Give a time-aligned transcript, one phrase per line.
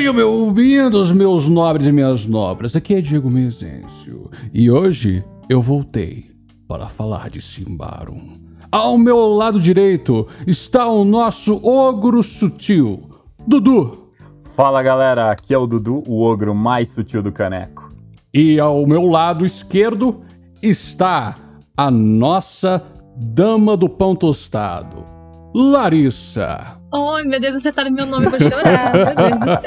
[0.00, 2.74] Sejam bem-vindos, meus nobres e minhas nobres.
[2.74, 6.30] Aqui é Diego Mezencio e hoje eu voltei
[6.66, 8.38] para falar de Simbarum.
[8.72, 13.10] Ao meu lado direito está o nosso ogro sutil,
[13.46, 14.08] Dudu.
[14.56, 17.92] Fala galera, aqui é o Dudu, o ogro mais sutil do caneco.
[18.32, 20.22] E ao meu lado esquerdo
[20.62, 21.36] está
[21.76, 22.82] a nossa
[23.14, 25.04] dama do pão tostado,
[25.54, 26.78] Larissa.
[26.92, 28.92] Oi, meu Deus, acertaram meu nome, eu vou chorar.
[28.94, 29.60] meu Deus do céu.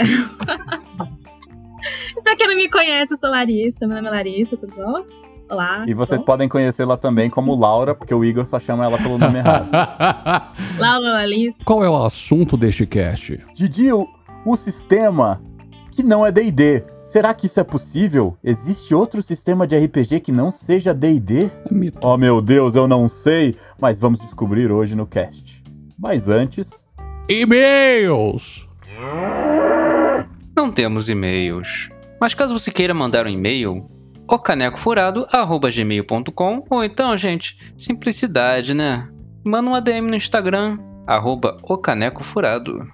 [2.24, 3.88] pra quem não me conhece, eu sou Larissa.
[3.88, 5.04] Meu nome é Larissa, tudo bom?
[5.50, 5.84] Olá.
[5.88, 6.26] E vocês bom?
[6.26, 9.70] podem conhecê-la também como Laura, porque o Igor só chama ela pelo nome errado.
[10.80, 11.64] Laura Larissa.
[11.64, 13.40] Qual é o assunto deste cast?
[13.54, 14.08] Didi, o,
[14.46, 15.42] o sistema
[15.92, 16.84] que não é D&D.
[17.04, 18.36] Será que isso é possível?
[18.44, 21.52] Existe outro sistema de RPG que não seja D&D?
[21.70, 22.00] Mito.
[22.02, 25.63] Oh meu Deus, eu não sei, mas vamos descobrir hoje no cast.
[26.04, 26.86] Mas antes...
[27.30, 28.68] E-mails!
[30.54, 31.90] Não temos e-mails.
[32.20, 33.90] Mas caso você queira mandar um e-mail,
[34.28, 39.08] ocanecofurado.gmail.com ou então, gente, simplicidade, né?
[39.46, 42.86] Manda um ADM no Instagram, arroba ocanecofurado.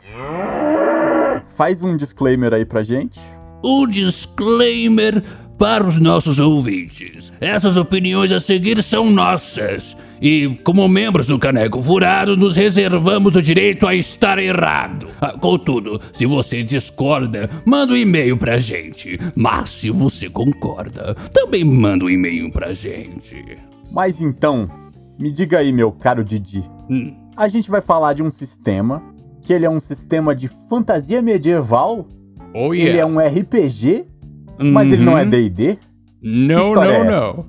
[1.57, 3.19] Faz um disclaimer aí pra gente.
[3.63, 5.23] O disclaimer
[5.57, 7.33] para os nossos ouvintes.
[7.41, 9.97] Essas opiniões a seguir são nossas.
[10.21, 15.07] E, como membros do Caneco Furado, nos reservamos o direito a estar errado.
[15.21, 19.19] Ah, contudo, se você discorda, manda um e-mail pra gente.
[19.35, 23.57] Mas se você concorda, também manda um e-mail pra gente.
[23.91, 24.69] Mas então,
[25.17, 26.63] me diga aí, meu caro Didi.
[26.89, 27.13] Hum.
[27.35, 29.01] A gente vai falar de um sistema
[29.41, 32.05] que ele é um sistema de fantasia medieval.
[32.53, 32.89] Oh, yeah.
[32.89, 34.05] Ele é um RPG,
[34.59, 34.93] mas uhum.
[34.93, 35.77] ele não é D&D?
[36.21, 37.45] Não, não, é não.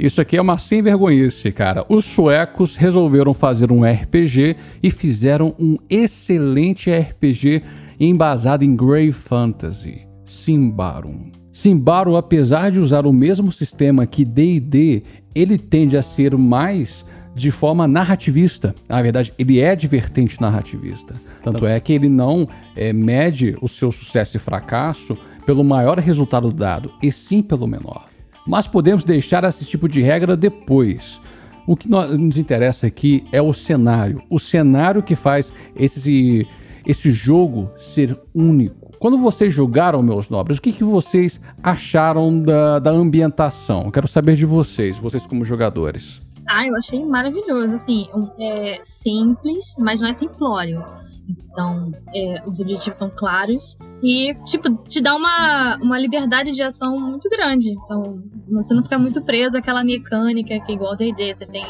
[0.00, 1.84] Isso aqui é uma sem vergonhice, cara.
[1.86, 7.62] Os suecos resolveram fazer um RPG e fizeram um excelente RPG
[8.00, 11.30] embasado em Grey Fantasy, Simbarum.
[11.52, 15.02] Simbarum, apesar de usar o mesmo sistema que D&D,
[15.34, 18.74] ele tende a ser mais de forma narrativista.
[18.88, 21.14] Na verdade, ele é divertente narrativista.
[21.42, 26.50] Tanto é que ele não é, mede o seu sucesso e fracasso pelo maior resultado
[26.50, 28.09] dado, e sim pelo menor
[28.46, 31.20] mas podemos deixar esse tipo de regra depois.
[31.66, 36.46] O que nos interessa aqui é o cenário, o cenário que faz esse,
[36.86, 38.90] esse jogo ser único.
[38.98, 43.90] Quando vocês jogaram, meus nobres, o que, que vocês acharam da, da ambientação?
[43.90, 46.20] Quero saber de vocês, vocês como jogadores.
[46.46, 47.74] Ah, eu achei maravilhoso.
[47.74, 48.08] Assim,
[48.38, 50.84] é simples, mas não é simplório.
[51.50, 56.98] Então, é, os objetivos são claros e, tipo, te dá uma, uma liberdade de ação
[56.98, 57.70] muito grande.
[57.70, 61.34] Então, você não fica muito preso àquela mecânica que é igual D&D.
[61.34, 61.64] Você tem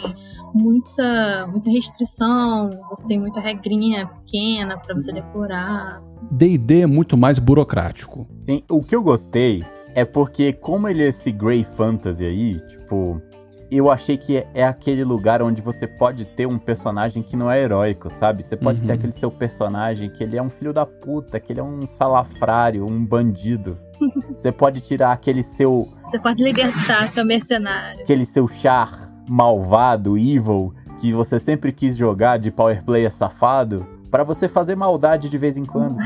[0.54, 6.00] muita, muita restrição, você tem muita regrinha pequena para você decorar.
[6.30, 8.28] D&D é muito mais burocrático.
[8.38, 13.20] Sim, o que eu gostei é porque como ele é esse Grey Fantasy aí, tipo
[13.70, 17.62] eu achei que é aquele lugar onde você pode ter um personagem que não é
[17.62, 18.42] heróico, sabe?
[18.42, 18.86] Você pode uhum.
[18.86, 21.86] ter aquele seu personagem que ele é um filho da puta, que ele é um
[21.86, 23.78] salafrário, um bandido.
[24.34, 25.88] você pode tirar aquele seu.
[26.04, 28.00] Você pode libertar seu mercenário.
[28.00, 34.24] Aquele seu char malvado, evil, que você sempre quis jogar de power player safado para
[34.24, 35.96] você fazer maldade de vez em quando?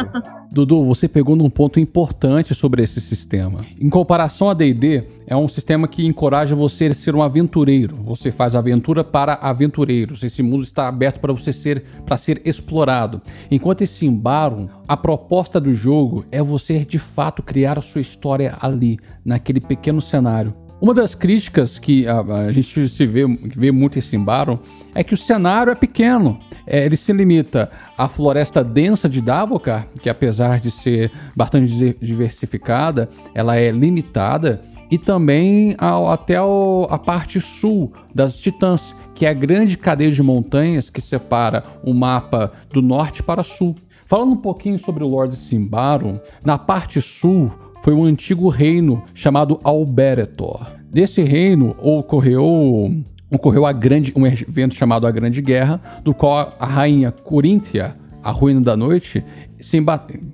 [0.52, 3.60] Dudu, você pegou num ponto importante sobre esse sistema.
[3.80, 7.96] Em comparação a D&D, é um sistema que encoraja você a ser um aventureiro.
[8.04, 10.22] Você faz aventura para aventureiros.
[10.22, 13.22] Esse mundo está aberto para você ser para ser explorado.
[13.50, 18.56] Enquanto esse Imbarum, a proposta do jogo é você de fato criar a sua história
[18.60, 20.54] ali, naquele pequeno cenário.
[20.80, 24.58] Uma das críticas que a, a gente se vê, vê muito em Simbarum
[24.94, 26.38] é que o cenário é pequeno.
[26.66, 33.10] É, ele se limita à floresta densa de Davokar, que apesar de ser bastante diversificada,
[33.34, 39.28] ela é limitada, e também ao, até ao, a parte sul das Titãs, que é
[39.28, 43.74] a grande cadeia de montanhas que separa o mapa do norte para sul.
[44.06, 47.50] Falando um pouquinho sobre o Lord Simbarum, na parte sul
[47.82, 50.66] foi um antigo reino chamado Alberetor.
[50.90, 56.66] Desse reino ocorreu ocorreu a grande, um evento chamado a Grande Guerra, do qual a
[56.66, 59.24] rainha Coríntia, a Ruína da Noite,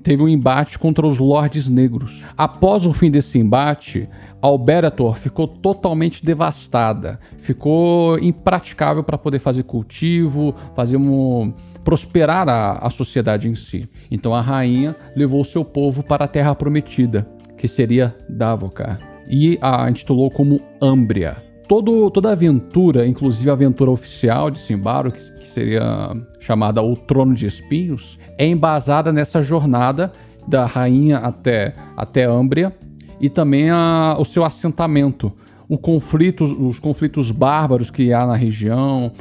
[0.02, 2.22] teve um embate contra os Lordes Negros.
[2.36, 4.08] Após o fim desse embate,
[4.40, 11.52] Alberator ficou totalmente devastada, ficou impraticável para poder fazer cultivo, fazer um
[11.84, 13.88] prosperar a, a sociedade em si.
[14.10, 17.26] Então a rainha levou seu povo para a Terra Prometida,
[17.56, 21.49] que seria Davokar, e a intitulou como Ambria.
[21.70, 27.32] Todo, toda aventura, inclusive a aventura oficial de Simbaro, que, que seria chamada O Trono
[27.32, 30.12] de Espinhos, é embasada nessa jornada
[30.48, 32.76] da rainha até, até Ambria
[33.20, 35.32] e também a, o seu assentamento,
[35.68, 39.12] o conflito, os conflitos bárbaros que há na região,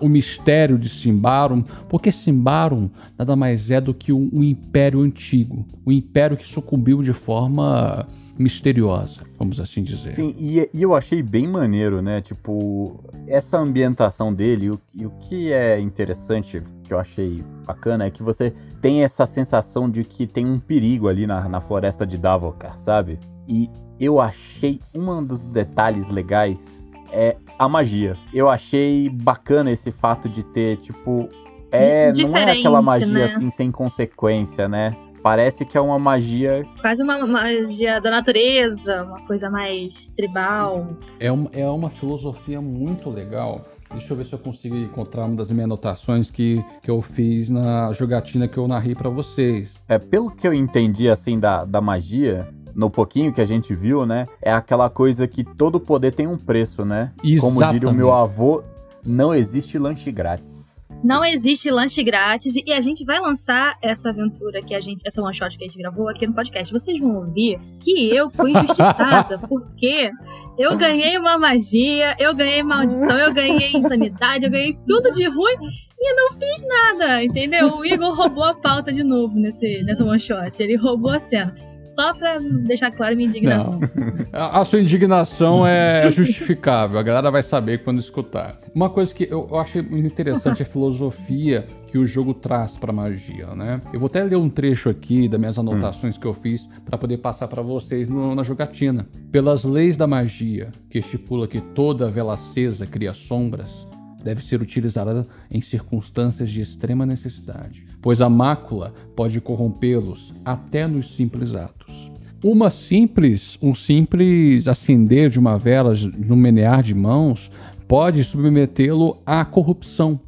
[0.00, 2.88] o mistério de Simbarum, porque Simbarum
[3.18, 8.06] nada mais é do que um, um império antigo, um império que sucumbiu de forma
[8.38, 10.12] misteriosa, vamos assim dizer.
[10.12, 12.20] Sim, e, e, eu achei bem maneiro, né?
[12.20, 18.10] Tipo, essa ambientação dele, o, e o que é interessante, que eu achei bacana, é
[18.10, 22.18] que você tem essa sensação de que tem um perigo ali na, na floresta de
[22.18, 23.18] Davokar, sabe?
[23.48, 23.70] E
[24.00, 26.84] eu achei um dos detalhes legais
[27.14, 28.16] é a magia.
[28.32, 31.28] Eu achei bacana esse fato de ter, tipo.
[31.70, 33.24] É, não é aquela magia né?
[33.24, 34.96] assim sem consequência, né?
[35.24, 36.66] Parece que é uma magia.
[36.82, 40.98] Quase uma magia da natureza, uma coisa mais tribal.
[41.18, 43.62] É uma, é uma filosofia muito legal.
[43.90, 47.48] Deixa eu ver se eu consigo encontrar uma das minhas anotações que, que eu fiz
[47.48, 49.70] na jogatina que eu narrei para vocês.
[49.88, 54.04] É, pelo que eu entendi, assim, da, da magia, no pouquinho que a gente viu,
[54.04, 54.28] né?
[54.42, 57.12] É aquela coisa que todo poder tem um preço, né?
[57.24, 57.40] Exatamente.
[57.40, 58.62] Como diria o meu avô,
[59.02, 60.73] não existe lanche grátis.
[61.04, 65.20] Não existe lanche grátis e a gente vai lançar essa aventura que a gente, essa
[65.20, 66.72] one shot que a gente gravou aqui no podcast.
[66.72, 70.10] Vocês vão ouvir que eu fui injustiçada porque
[70.58, 75.54] eu ganhei uma magia, eu ganhei maldição, eu ganhei insanidade, eu ganhei tudo de ruim
[76.00, 77.76] e não fiz nada, entendeu?
[77.76, 80.58] O Igor roubou a pauta de novo nesse, nessa one shot.
[80.58, 81.54] Ele roubou a cena.
[81.88, 83.80] Só pra deixar claro minha indignação.
[84.32, 88.58] A, sua indignação é justificável, a galera vai saber quando escutar.
[88.74, 92.92] Uma coisa que eu, eu muito interessante é a filosofia que o jogo traz para
[92.92, 93.80] magia, né?
[93.92, 96.20] Eu vou até ler um trecho aqui das minhas anotações hum.
[96.20, 99.06] que eu fiz para poder passar para vocês no, na jogatina.
[99.30, 103.86] Pelas leis da magia, que estipula que toda vela acesa cria sombras,
[104.24, 111.16] deve ser utilizada em circunstâncias de extrema necessidade, pois a mácula pode corrompê-los até nos
[111.16, 112.12] simples atos.
[112.44, 117.50] Uma simples, um simples acender de uma vela no menear de mãos
[117.88, 120.20] pode submetê-lo à corrupção.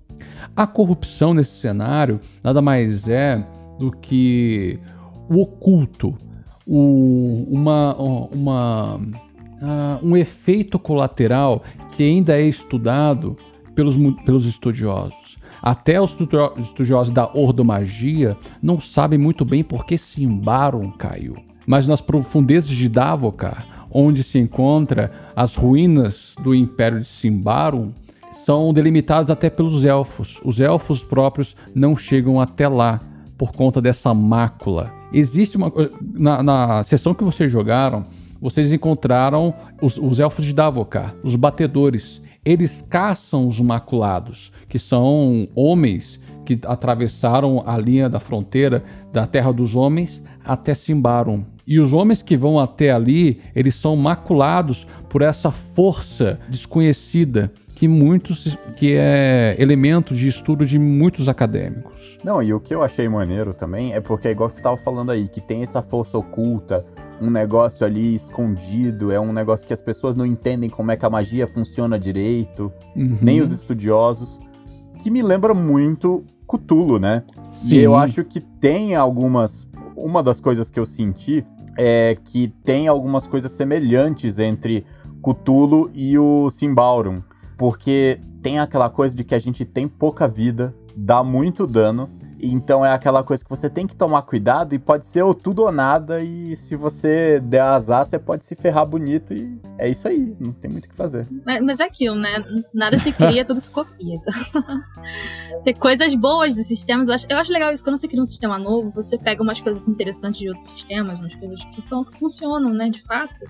[0.56, 3.46] A corrupção nesse cenário nada mais é
[3.78, 4.78] do que
[5.28, 6.16] o oculto,
[6.66, 11.62] o, uma, uma, uh, um efeito colateral
[11.94, 13.36] que ainda é estudado
[13.74, 15.36] pelos, pelos estudiosos.
[15.66, 16.16] Até os
[16.58, 21.38] estudiosos da ordomagia não sabem muito bem por que Simbaron caiu.
[21.66, 27.90] Mas nas profundezas de Davokar, onde se encontra as ruínas do Império de Simbarum,
[28.44, 30.40] são delimitados até pelos elfos.
[30.44, 33.00] Os elfos próprios não chegam até lá
[33.36, 34.92] por conta dessa mácula.
[35.12, 35.72] Existe uma.
[36.00, 38.06] Na, na sessão que vocês jogaram,
[38.40, 39.52] vocês encontraram
[39.82, 46.56] os, os elfos de Davokar, os batedores eles caçam os maculados, que são homens que
[46.64, 51.44] atravessaram a linha da fronteira da terra dos homens até Simbarum.
[51.66, 57.86] E os homens que vão até ali, eles são maculados por essa força desconhecida que
[57.86, 62.18] muitos que é elemento de estudo de muitos acadêmicos.
[62.24, 65.28] Não, e o que eu achei maneiro também é porque igual você estava falando aí,
[65.28, 66.84] que tem essa força oculta,
[67.20, 71.04] um negócio ali escondido, é um negócio que as pessoas não entendem como é que
[71.04, 73.18] a magia funciona direito, uhum.
[73.20, 74.40] nem os estudiosos,
[75.02, 77.24] que me lembra muito Cthulhu, né?
[77.50, 77.74] Sim.
[77.74, 79.68] E eu acho que tem algumas.
[79.94, 81.44] Uma das coisas que eu senti
[81.76, 84.84] é que tem algumas coisas semelhantes entre
[85.22, 87.20] Cthulhu e o Simbaurum.
[87.56, 92.84] Porque tem aquela coisa de que a gente tem pouca vida, dá muito dano, então
[92.84, 95.72] é aquela coisa que você tem que tomar cuidado e pode ser ou tudo ou
[95.72, 96.20] nada.
[96.20, 100.36] E se você der azar, você pode se ferrar bonito e é isso aí.
[100.38, 101.26] Não tem muito o que fazer.
[101.44, 102.44] Mas, mas é aquilo, né?
[102.74, 104.18] Nada se cria, tudo se copia.
[105.64, 107.08] tem coisas boas dos sistemas.
[107.08, 107.82] Eu acho, eu acho legal isso.
[107.82, 111.34] Quando você cria um sistema novo, você pega umas coisas interessantes de outros sistemas, umas
[111.34, 112.90] coisas que são que funcionam, né?
[112.90, 113.44] De fato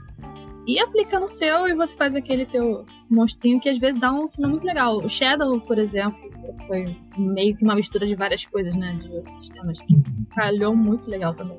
[0.67, 4.27] e aplica no seu e você faz aquele teu monstrinho que às vezes dá um
[4.27, 4.99] sinal muito legal.
[4.99, 6.26] O Shadow, por exemplo,
[6.67, 8.99] foi meio que uma mistura de várias coisas, né?
[9.03, 9.81] De outros sistemas.
[9.81, 9.97] Que
[10.35, 11.59] calhou muito legal também.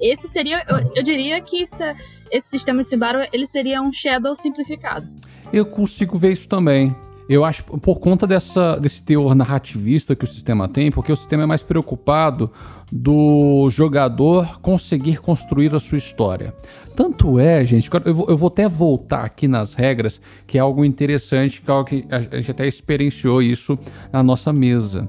[0.00, 1.96] Esse seria, eu, eu diria que esse,
[2.30, 5.06] esse sistema de Sibaro, ele seria um Shadow simplificado.
[5.52, 6.94] Eu consigo ver isso também.
[7.28, 11.42] Eu acho por conta dessa, desse teor narrativista que o sistema tem, porque o sistema
[11.42, 12.50] é mais preocupado
[12.90, 16.54] do jogador conseguir construir a sua história.
[16.96, 21.70] Tanto é, gente, eu vou, até voltar aqui nas regras, que é algo interessante, que
[21.70, 23.78] é algo que a gente até experienciou isso
[24.12, 25.08] na nossa mesa.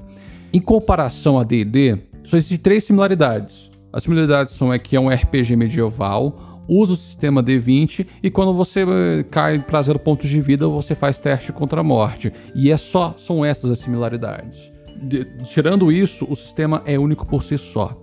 [0.52, 3.70] Em comparação a D&D, só existem três similaridades.
[3.92, 8.54] As similaridades são é que é um RPG medieval, usa o sistema D20 e quando
[8.54, 12.32] você eh, cai para zero pontos de vida, você faz teste contra a morte.
[12.54, 14.69] E é só são essas as similaridades.
[15.00, 17.96] De, tirando isso, o sistema é único por si só.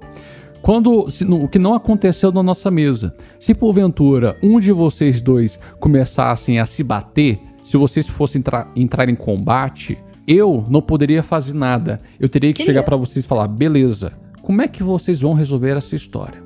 [0.61, 5.21] Quando se, no, o que não aconteceu na nossa mesa, se porventura um de vocês
[5.21, 11.23] dois começassem a se bater, se vocês fossem entrar, entrar em combate, eu não poderia
[11.23, 12.01] fazer nada.
[12.19, 15.33] Eu teria que, que chegar para vocês e falar: beleza, como é que vocês vão
[15.33, 16.43] resolver essa história?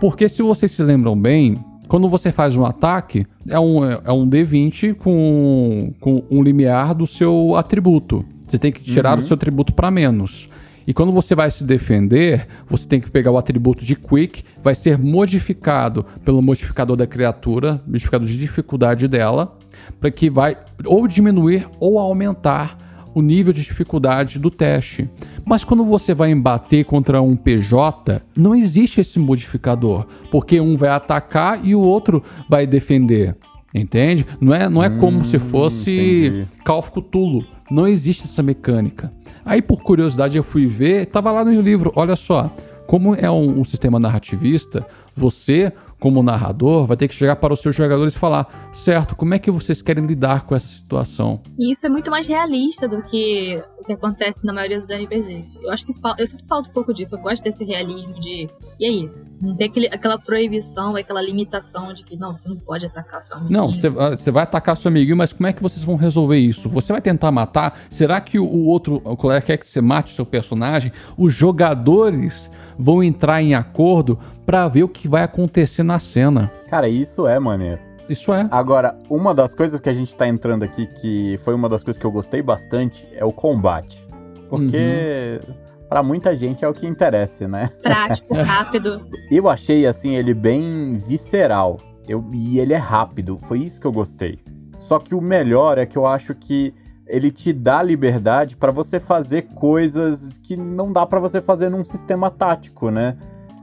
[0.00, 4.26] Porque se vocês se lembram bem, quando você faz um ataque, é um, é um
[4.26, 8.24] D20 com, com um limiar do seu atributo.
[8.50, 9.24] Você tem que tirar uhum.
[9.24, 10.48] o seu atributo para menos.
[10.86, 14.74] E quando você vai se defender, você tem que pegar o atributo de Quick, vai
[14.74, 19.56] ser modificado pelo modificador da criatura, modificador de dificuldade dela,
[20.00, 22.76] para que vai ou diminuir ou aumentar
[23.14, 25.08] o nível de dificuldade do teste.
[25.44, 30.90] Mas quando você vai embater contra um PJ, não existe esse modificador, porque um vai
[30.90, 33.36] atacar e o outro vai defender.
[33.72, 34.26] Entende?
[34.40, 36.48] Não é, não é hum, como se fosse entendi.
[36.64, 37.44] Call of Cthulhu.
[37.70, 39.12] Não existe essa mecânica.
[39.44, 42.50] Aí, por curiosidade, eu fui ver, estava lá no livro, olha só,
[42.86, 44.84] como é um, um sistema narrativista,
[45.14, 49.34] você como narrador, vai ter que chegar para os seus jogadores e falar: certo, como
[49.34, 51.40] é que vocês querem lidar com essa situação?
[51.58, 55.58] E isso é muito mais realista do que o que acontece na maioria dos RPGs.
[55.62, 57.14] Eu acho que eu sinto falta um pouco disso.
[57.14, 58.48] Eu gosto desse realismo de.
[58.78, 59.10] E aí?
[59.40, 63.36] Não tem aquele, aquela proibição, aquela limitação de que não, você não pode atacar seu
[63.36, 63.58] amiguinho.
[63.58, 66.68] Não, você vai atacar seu amiguinho, mas como é que vocês vão resolver isso?
[66.68, 67.80] Você vai tentar matar?
[67.88, 70.92] Será que o, o outro o colega quer que você mate o seu personagem?
[71.16, 76.50] Os jogadores vão entrar em acordo para ver o que vai acontecer na cena.
[76.68, 77.80] Cara, isso é maneiro.
[78.08, 78.48] Isso é.
[78.50, 82.00] Agora, uma das coisas que a gente tá entrando aqui, que foi uma das coisas
[82.00, 84.04] que eu gostei bastante, é o combate.
[84.48, 85.40] Porque.
[85.46, 85.54] Uhum.
[85.88, 87.68] Pra muita gente é o que interessa, né?
[87.82, 89.08] Prático, rápido.
[89.28, 91.80] eu achei, assim, ele bem visceral.
[92.08, 93.40] Eu, e ele é rápido.
[93.42, 94.38] Foi isso que eu gostei.
[94.78, 96.72] Só que o melhor é que eu acho que
[97.10, 101.84] ele te dá liberdade para você fazer coisas que não dá para você fazer num
[101.84, 103.16] sistema tático, né?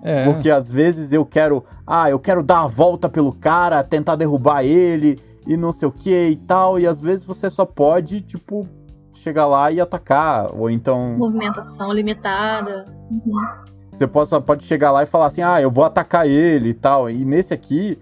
[0.04, 0.25] É.
[0.25, 4.63] Porque às vezes eu quero, ah, eu quero dar a volta pelo cara, tentar derrubar
[4.63, 8.68] ele e não sei o que e tal, e às vezes você só pode, tipo,
[9.12, 11.16] chegar lá e atacar, ou então...
[11.18, 12.86] Movimentação limitada.
[13.10, 13.34] Uhum.
[13.92, 16.74] Você pode, só pode chegar lá e falar assim, ah, eu vou atacar ele e
[16.74, 17.98] tal, e nesse aqui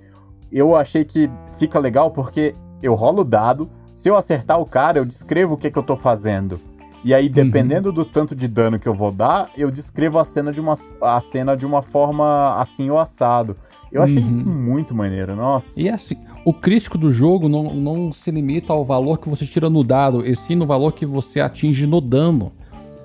[0.51, 4.97] eu achei que fica legal porque eu rolo o dado, se eu acertar o cara,
[4.97, 6.59] eu descrevo o que, que eu tô fazendo.
[7.01, 7.31] E aí, uhum.
[7.31, 7.95] dependendo uhum.
[7.95, 11.21] do tanto de dano que eu vou dar, eu descrevo a cena de uma, a
[11.21, 13.55] cena de uma forma assim ou assado.
[13.89, 14.27] Eu achei uhum.
[14.27, 15.79] isso muito maneiro, nossa.
[15.79, 19.69] E assim, o crítico do jogo não, não se limita ao valor que você tira
[19.69, 22.51] no dado, e sim no valor que você atinge no dano.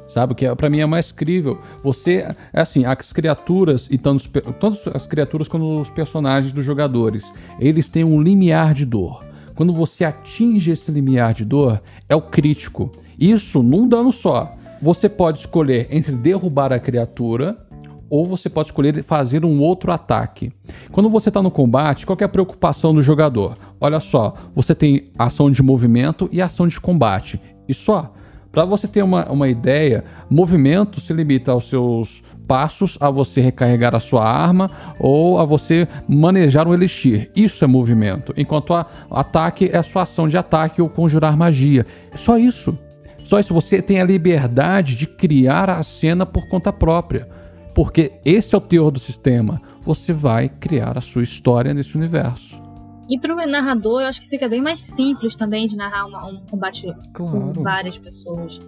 [0.08, 0.34] Sabe?
[0.34, 1.60] Que é, para mim é mais crível.
[1.84, 7.32] Você, é assim, as criaturas e tanto, tanto as criaturas quanto os personagens dos jogadores,
[7.60, 9.29] eles têm um limiar de dor.
[9.60, 12.90] Quando você atinge esse limiar de dor, é o crítico.
[13.18, 14.56] Isso num dano só.
[14.80, 17.58] Você pode escolher entre derrubar a criatura
[18.08, 20.50] ou você pode escolher fazer um outro ataque.
[20.90, 23.58] Quando você está no combate, qual é a preocupação do jogador?
[23.78, 27.38] Olha só, você tem ação de movimento e ação de combate.
[27.68, 28.14] E só.
[28.50, 33.94] Para você ter uma, uma ideia, movimento se limita aos seus passos, a você recarregar
[33.94, 37.30] a sua arma ou a você manejar um elixir.
[37.36, 38.34] Isso é movimento.
[38.36, 41.86] Enquanto a, ataque é a sua ação de ataque ou conjurar magia.
[42.16, 42.76] Só isso.
[43.22, 47.28] Só isso, você tem a liberdade de criar a cena por conta própria.
[47.72, 49.62] Porque esse é o teor do sistema.
[49.82, 52.60] Você vai criar a sua história nesse universo.
[53.08, 56.26] E para o narrador, eu acho que fica bem mais simples também de narrar uma,
[56.26, 57.52] um combate claro.
[57.54, 58.60] com várias pessoas.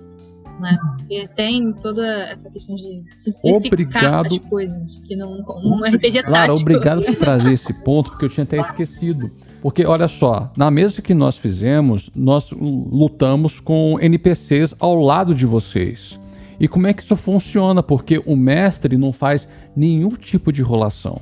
[0.60, 0.78] Né?
[0.96, 4.34] Porque tem toda essa questão de simplificar obrigado.
[4.34, 8.28] as coisas, que não, um RPG é Claro, obrigado por trazer esse ponto, porque eu
[8.28, 9.30] tinha até esquecido.
[9.60, 15.46] Porque olha só, na mesa que nós fizemos, nós lutamos com NPCs ao lado de
[15.46, 16.18] vocês.
[16.58, 17.82] E como é que isso funciona?
[17.82, 21.20] Porque o mestre não faz nenhum tipo de rolação.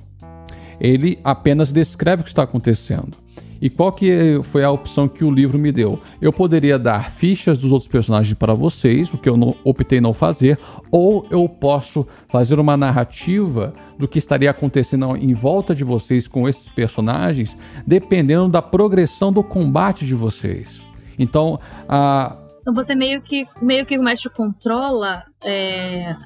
[0.80, 3.16] Ele apenas descreve o que está acontecendo.
[3.60, 6.00] E qual que foi a opção que o livro me deu?
[6.20, 10.14] Eu poderia dar fichas dos outros personagens para vocês, o que eu não, optei não
[10.14, 10.58] fazer,
[10.90, 16.48] ou eu posso fazer uma narrativa do que estaria acontecendo em volta de vocês com
[16.48, 20.80] esses personagens, dependendo da progressão do combate de vocês.
[21.18, 26.16] Então, a, Então você meio que, meio que o mestre controla é,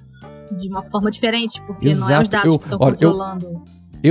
[0.52, 2.30] de uma forma diferente, porque não é os Exato.
[2.30, 3.46] dados Eu- que estão olha, controlando.
[3.46, 3.62] Eu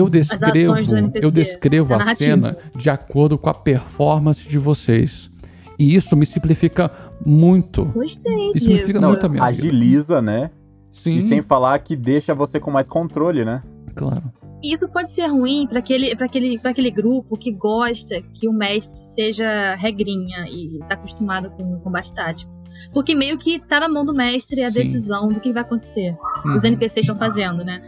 [0.02, 5.30] ações descrevo, eu descrevo a a, cena de acordo com a performance de vocês.
[5.78, 6.92] E isso me simplifica
[7.26, 7.86] muito.
[7.86, 8.86] Gostei Isso me disso.
[8.88, 9.68] fica Não, muito a minha vida.
[9.68, 10.50] agiliza, né?
[10.92, 13.62] Sim, E sem falar que deixa você com mais controle, né?
[13.96, 14.24] claro.
[14.64, 18.54] Isso pode ser ruim pra aquele, pra aquele, pra aquele grupo que gosta que o
[18.54, 22.50] mestre seja regrinha e tá acostumado com o combate tático.
[22.94, 24.80] Porque meio que tá na mão do mestre a Sim.
[24.80, 26.16] decisão do que vai acontecer.
[26.46, 26.56] Uhum.
[26.56, 27.82] Os NPCs estão fazendo, né?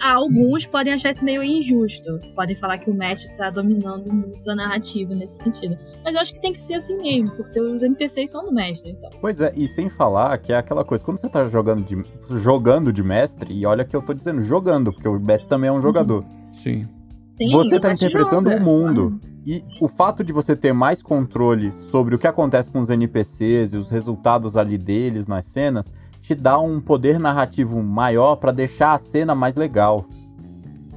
[0.00, 2.18] Alguns podem achar isso meio injusto.
[2.34, 5.78] Podem falar que o mestre tá dominando muito a narrativa nesse sentido.
[6.04, 8.92] Mas eu acho que tem que ser assim mesmo, porque os NPCs são do mestre,
[8.92, 9.10] então.
[9.20, 11.96] Pois é, e sem falar que é aquela coisa, quando você tá jogando de,
[12.38, 15.72] jogando de mestre, e olha que eu tô dizendo jogando, porque o mestre também é
[15.72, 16.24] um jogador.
[16.62, 16.86] Sim.
[17.30, 18.62] Sim, você tá mestre interpretando joga.
[18.62, 19.20] o mundo.
[19.46, 23.74] E o fato de você ter mais controle sobre o que acontece com os NPCs
[23.74, 25.92] e os resultados ali deles nas cenas,
[26.24, 30.06] te dá um poder narrativo maior pra deixar a cena mais legal.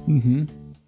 [0.06, 0.46] Uhum.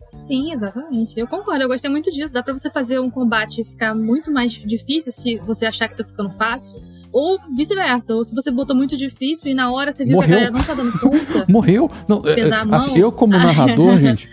[0.08, 1.20] Sim, exatamente.
[1.20, 2.32] Eu concordo, eu gostei muito disso.
[2.32, 6.04] Dá pra você fazer um combate ficar muito mais difícil se você achar que tá
[6.04, 6.80] ficando fácil.
[7.12, 8.14] Ou vice-versa.
[8.14, 10.38] Ou se você botou muito difícil e na hora você viu que Morreu.
[10.38, 11.44] a galera não tá dando conta.
[11.52, 11.90] Morreu.
[12.08, 12.80] Não, é, Pesar a é, mão.
[12.80, 14.26] assim, eu como narrador, gente,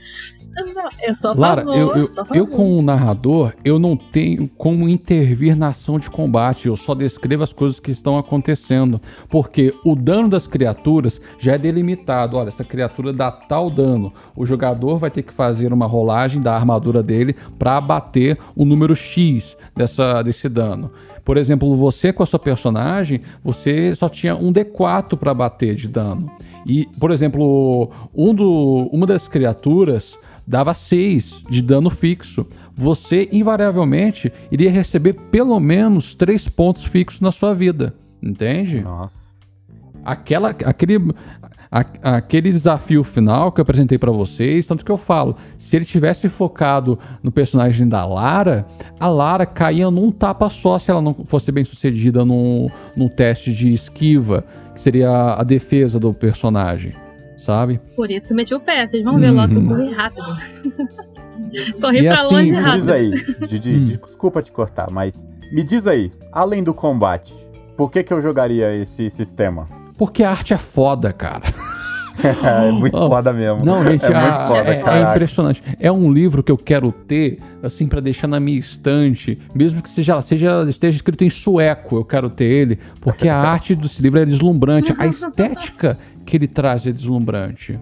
[1.02, 2.36] eu sou a Lara, favor, eu, eu, favor.
[2.36, 7.44] eu como narrador, eu não tenho como intervir na ação de combate, eu só descrevo
[7.44, 9.00] as coisas que estão acontecendo,
[9.30, 14.46] porque o dano das criaturas já é delimitado, olha, essa criatura dá tal dano, o
[14.46, 19.58] jogador vai ter que fazer uma rolagem da armadura dele para abater o número X
[19.76, 20.92] dessa, desse dano.
[21.24, 25.86] Por exemplo, você com a sua personagem, você só tinha um D4 para bater de
[25.86, 26.32] dano.
[26.66, 32.48] E, por exemplo, um do, uma das criaturas dava 6 de dano fixo.
[32.76, 37.94] Você, invariavelmente, iria receber pelo menos 3 pontos fixos na sua vida.
[38.24, 38.82] Entende?
[38.82, 39.28] Nossa.
[40.06, 40.98] Aquela, aquele,
[41.70, 45.84] a- aquele desafio final que eu apresentei pra vocês, tanto que eu falo, se ele
[45.86, 48.66] tivesse focado no personagem da Lara,
[49.00, 53.52] a Lara caía num tapa só se ela não fosse bem sucedida num, num teste
[53.54, 56.94] de esquiva, que seria a defesa do personagem,
[57.38, 57.80] sabe?
[57.96, 58.86] Por isso que eu meti o pé.
[58.88, 59.68] Vocês vão ver logo que eu Uhum.
[59.68, 60.26] corri rápido.
[61.82, 62.80] corri E pra assim, longe me Me rápido.
[62.82, 63.12] diz aí,
[63.48, 63.84] Didi, Hum.
[63.84, 67.34] desculpa te cortar, mas me diz aí, além do combate,
[67.76, 69.68] por que que eu jogaria esse sistema?
[69.98, 71.44] Porque a arte é foda, cara.
[72.68, 73.64] é muito Oh, foda mesmo.
[73.64, 75.64] Não, gente, é a- muito foda, é, é impressionante.
[75.80, 79.90] É um livro que eu quero ter, assim, pra deixar na minha estante, mesmo que
[79.90, 84.20] seja, seja esteja escrito em sueco, eu quero ter ele, porque a arte desse livro
[84.20, 85.98] é deslumbrante, a estética
[86.28, 87.80] que ele traz é deslumbrante.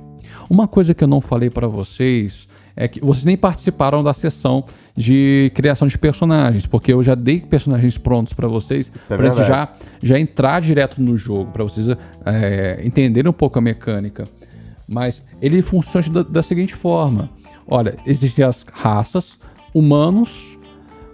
[0.50, 4.66] Uma coisa que eu não falei pra vocês é que vocês nem participaram da sessão
[4.96, 9.48] de criação de personagens, porque eu já dei personagens prontos pra vocês, é verdade.
[9.48, 9.70] já
[10.02, 11.88] já entrar direto no jogo, pra vocês
[12.26, 14.28] é, entenderem um pouco a mecânica.
[14.88, 17.30] Mas ele funciona da, da seguinte forma:
[17.68, 19.38] olha, existem as raças,
[19.74, 20.58] humanos,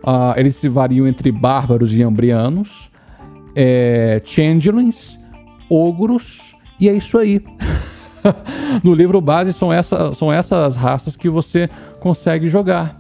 [0.04, 2.92] ah, eles se variam entre bárbaros e ambrianos,
[3.56, 5.18] é, changelings,
[5.70, 6.51] ogros,
[6.82, 7.42] e é isso aí.
[8.84, 12.98] no livro base são, essa, são essas raças que você consegue jogar.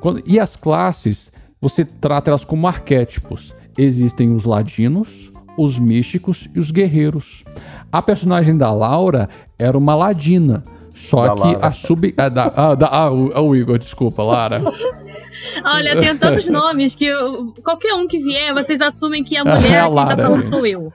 [0.00, 3.54] Quando- e as classes, você trata elas como arquétipos.
[3.78, 7.44] Existem os ladinos, os místicos e os guerreiros.
[7.90, 10.64] A personagem da Laura era uma ladina.
[10.94, 11.66] Só Da que Lara.
[11.66, 12.14] a sub.
[12.16, 14.62] Ah, da, ah, da- ah, o, ah, o Igor, desculpa, Lara.
[15.64, 19.44] Olha, tem tantos nomes que eu- qualquer um que vier, vocês assumem que a É
[19.44, 20.16] mulher a que Lara.
[20.16, 20.92] tá falando sou eu.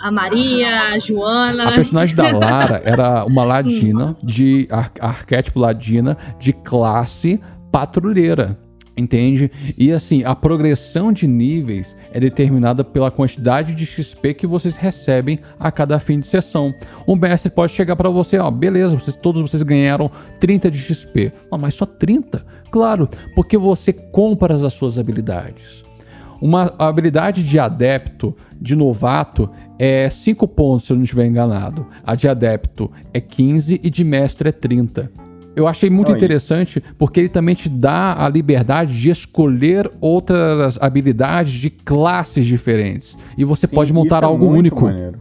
[0.00, 1.68] A Maria, a Joana.
[1.68, 7.40] A personagem da Lara era uma ladina, de ar- arquétipo ladina, de classe
[7.72, 8.58] patrulheira.
[8.96, 9.50] Entende?
[9.78, 15.38] E assim, a progressão de níveis é determinada pela quantidade de XP que vocês recebem
[15.58, 16.74] a cada fim de sessão.
[17.06, 21.32] O mestre pode chegar pra você, ó, beleza, vocês, todos vocês ganharam 30 de XP.
[21.50, 22.44] Não, mas só 30?
[22.70, 25.82] Claro, porque você compra as suas habilidades.
[26.40, 31.86] Uma habilidade de adepto, de novato, é 5 pontos, se eu não estiver enganado.
[32.04, 35.10] A de adepto é 15 e de mestre é 30.
[35.54, 36.16] Eu achei muito Aí.
[36.16, 43.16] interessante porque ele também te dá a liberdade de escolher outras habilidades de classes diferentes.
[43.36, 44.84] E você Sim, pode montar é algo muito único.
[44.84, 45.18] maneiro.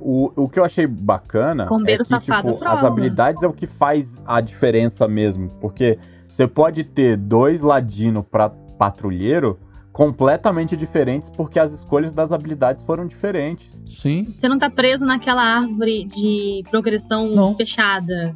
[0.00, 2.76] O, o que eu achei bacana Combeiro é que, safado tipo, prova.
[2.76, 5.48] as habilidades é o que faz a diferença mesmo.
[5.60, 9.58] Porque você pode ter dois ladino pra patrulheiro
[9.92, 13.84] completamente diferentes porque as escolhas das habilidades foram diferentes.
[14.00, 14.24] Sim.
[14.32, 17.54] Você não tá preso naquela árvore de progressão Não.
[17.54, 18.34] fechada.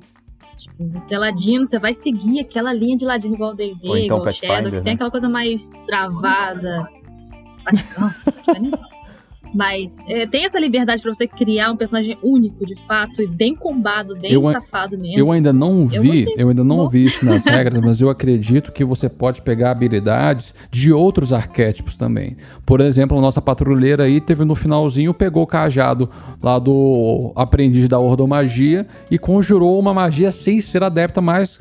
[0.56, 3.96] Tipo, você é ladino, você vai seguir aquela linha de ladino igual o D&D, então
[3.96, 4.92] igual o Shadow, Pathfinder, que tem né?
[4.92, 6.88] aquela coisa mais travada.
[7.98, 8.32] Nossa,
[9.54, 13.54] mas é, tem essa liberdade para você criar um personagem único, de fato, e bem
[13.54, 15.18] combado, bem eu, safado mesmo.
[15.18, 16.88] Eu ainda não vi, eu, eu ainda não Bom.
[16.88, 21.96] vi isso nas regras, mas eu acredito que você pode pegar habilidades de outros arquétipos
[21.96, 22.37] também.
[22.64, 26.09] Por exemplo, a nossa patrulheira aí teve no finalzinho, pegou o cajado
[26.42, 31.59] lá do aprendiz da ordomagia e conjurou uma magia sem ser adepta, mas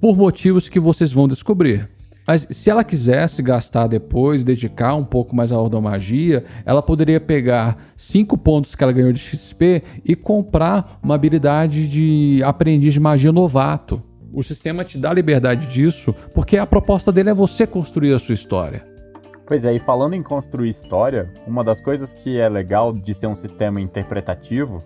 [0.00, 1.88] por motivos que vocês vão descobrir.
[2.26, 7.92] Mas se ela quisesse gastar depois, dedicar um pouco mais à ordomagia, ela poderia pegar
[7.96, 13.30] 5 pontos que ela ganhou de XP e comprar uma habilidade de aprendiz de magia
[13.30, 14.02] novato.
[14.32, 18.34] O sistema te dá liberdade disso, porque a proposta dele é você construir a sua
[18.34, 18.84] história.
[19.46, 23.26] Pois é, e falando em construir história, uma das coisas que é legal de ser
[23.26, 24.82] um sistema interpretativo,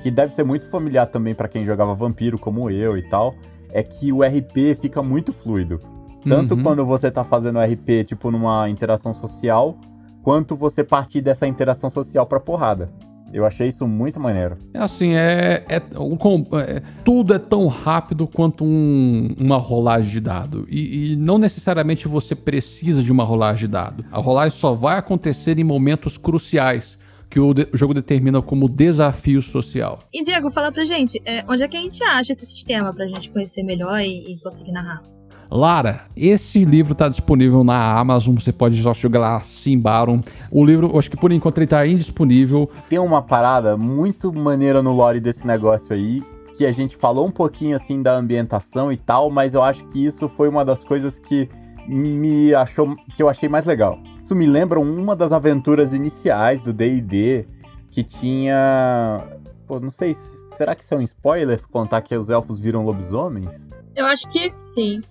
[0.00, 3.34] que deve ser muito familiar também para quem jogava vampiro como eu e tal,
[3.70, 5.97] é que o RP fica muito fluido.
[6.26, 6.62] Tanto uhum.
[6.62, 9.78] quando você tá fazendo RP, tipo, numa interação social,
[10.22, 12.90] quanto você partir dessa interação social pra porrada.
[13.32, 14.56] Eu achei isso muito maneiro.
[14.72, 20.66] É assim, é, é, é tudo é tão rápido quanto um, uma rolagem de dado.
[20.70, 24.04] E, e, não necessariamente você precisa de uma rolagem de dado.
[24.10, 28.66] A rolagem só vai acontecer em momentos cruciais que o, de, o jogo determina como
[28.66, 29.98] desafio social.
[30.12, 33.06] E Diego, fala pra gente, é, onde é que a gente acha esse sistema pra
[33.06, 35.02] gente conhecer melhor e, e conseguir narrar?
[35.50, 40.22] Lara, esse livro está disponível na Amazon, você pode só jogar lá Simbarum.
[40.50, 42.70] O livro, acho que por enquanto ele está indisponível.
[42.88, 46.22] Tem uma parada muito maneira no lore desse negócio aí,
[46.54, 50.04] que a gente falou um pouquinho assim da ambientação e tal, mas eu acho que
[50.04, 51.48] isso foi uma das coisas que
[51.88, 53.98] me achou que eu achei mais legal.
[54.20, 57.46] Isso me lembra uma das aventuras iniciais do D&D
[57.90, 59.24] que tinha,
[59.66, 60.12] pô, não sei,
[60.50, 63.66] será que isso é um spoiler contar que os elfos viram lobisomens?
[63.98, 65.02] Eu acho que sim.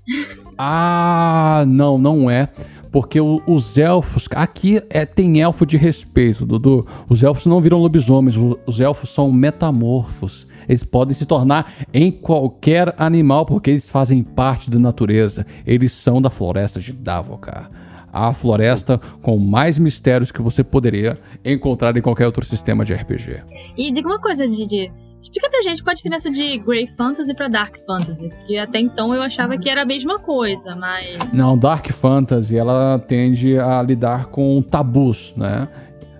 [0.57, 2.47] Ah, não, não é.
[2.89, 4.29] Porque o, os elfos.
[4.33, 6.87] Aqui é, tem elfo de respeito, Dudu.
[7.09, 8.37] Os elfos não viram lobisomens.
[8.37, 10.47] Os, os elfos são metamorfos.
[10.69, 15.45] Eles podem se tornar em qualquer animal, porque eles fazem parte da natureza.
[15.65, 17.69] Eles são da floresta de Davokar.
[18.11, 23.43] A floresta com mais mistérios que você poderia encontrar em qualquer outro sistema de RPG.
[23.77, 24.89] E diga uma coisa, Didi.
[25.21, 29.13] Explica pra gente qual a diferença de Grey Fantasy pra Dark Fantasy, porque até então
[29.13, 31.33] eu achava que era a mesma coisa, mas.
[31.33, 35.67] Não, Dark Fantasy ela tende a lidar com tabus, né?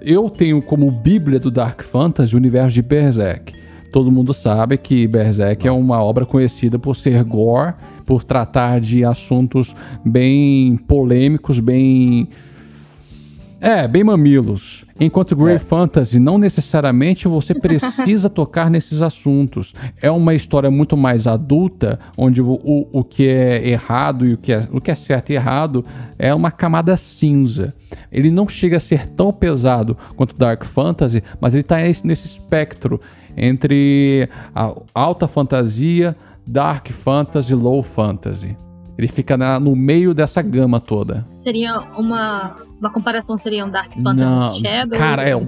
[0.02, 3.54] Eu tenho como bíblia do Dark Fantasy o universo de Berserk.
[3.92, 5.80] Todo mundo sabe que Berserk Nossa.
[5.80, 7.74] é uma obra conhecida por ser gore,
[8.06, 12.30] por tratar de assuntos bem polêmicos, bem
[13.68, 14.86] é, bem mamilos.
[14.98, 15.60] Enquanto Grey é.
[15.60, 19.74] Fantasy, não necessariamente você precisa tocar nesses assuntos.
[20.02, 24.38] É uma história muito mais adulta, onde o, o, o que é errado e o
[24.38, 25.84] que é, o que é certo e errado
[26.18, 27.74] é uma camada cinza.
[28.10, 31.76] Ele não chega a ser tão pesado quanto Dark Fantasy, mas ele está
[32.06, 33.02] nesse espectro
[33.36, 36.16] entre a alta fantasia,
[36.48, 38.56] Dark Fantasy, Low Fantasy.
[38.98, 41.26] Ele fica na, no meio dessa gama toda.
[41.40, 45.00] Seria uma uma comparação seria um Dark Fantasy não, Shadow?
[45.00, 45.36] Cara, é.
[45.36, 45.48] o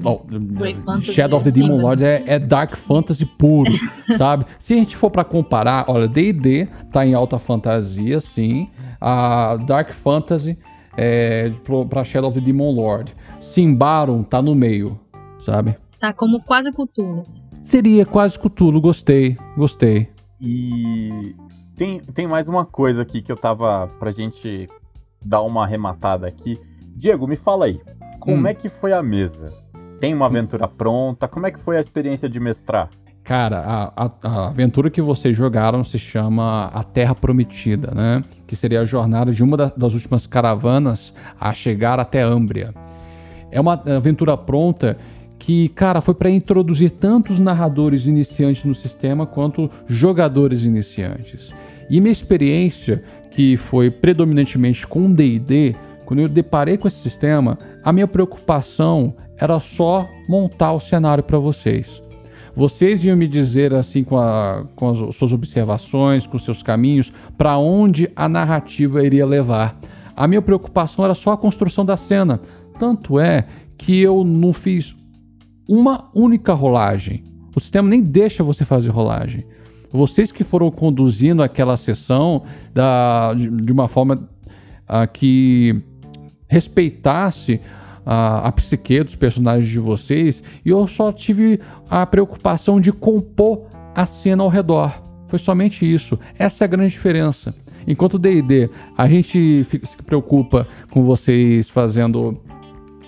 [1.01, 3.71] Shadow of the Demon assim, Lord é, é, Dark Fantasy puro,
[4.17, 4.45] sabe?
[4.57, 8.69] Se a gente for para comparar, olha, DD tá em alta fantasia, sim.
[8.99, 10.57] A Dark Fantasy
[10.97, 11.51] é
[11.87, 13.15] pra Shadow of the Demon Lord.
[13.39, 14.99] Simbarum tá no meio,
[15.45, 15.75] sabe?
[15.99, 17.23] Tá como quase Cthulhu.
[17.63, 20.09] Seria quase Cthulhu, gostei, gostei.
[20.41, 21.35] E
[21.79, 24.67] tem, tem mais uma coisa aqui que eu tava pra gente
[25.23, 26.59] dar uma arrematada aqui
[26.93, 27.79] Diego, me fala aí,
[28.19, 28.47] como hum.
[28.47, 29.53] é que foi a mesa?
[30.01, 31.29] Tem uma aventura pronta?
[31.29, 32.89] Como é que foi a experiência de mestrar?
[33.23, 38.21] Cara, a, a, a, aventura que vocês jogaram se chama A Terra Prometida, né?
[38.45, 42.73] Que seria a jornada de uma da, das últimas caravanas a chegar até Ambria.
[43.49, 44.97] É uma aventura pronta
[45.39, 51.53] que, cara, foi para introduzir tanto os narradores iniciantes no sistema quanto jogadores iniciantes.
[51.89, 55.75] E minha experiência, que foi predominantemente com D&D,
[56.05, 61.39] quando eu deparei com esse sistema, a minha preocupação era só montar o cenário para
[61.39, 62.03] vocês.
[62.55, 67.57] Vocês iam me dizer assim com, a, com as suas observações, com seus caminhos, para
[67.57, 69.79] onde a narrativa iria levar.
[70.15, 72.41] A minha preocupação era só a construção da cena.
[72.77, 73.45] Tanto é
[73.77, 74.93] que eu não fiz
[75.69, 77.23] uma única rolagem.
[77.55, 79.45] O sistema nem deixa você fazer rolagem.
[79.91, 85.79] Vocês que foram conduzindo aquela sessão da, de, de uma forma uh, que
[86.47, 87.61] respeitasse
[88.03, 93.67] a, a psique dos personagens de vocês e eu só tive a preocupação de compor
[93.93, 95.03] a cena ao redor.
[95.27, 96.17] Foi somente isso.
[96.37, 97.53] Essa é a grande diferença.
[97.87, 102.41] Enquanto D&D, a gente se preocupa com vocês fazendo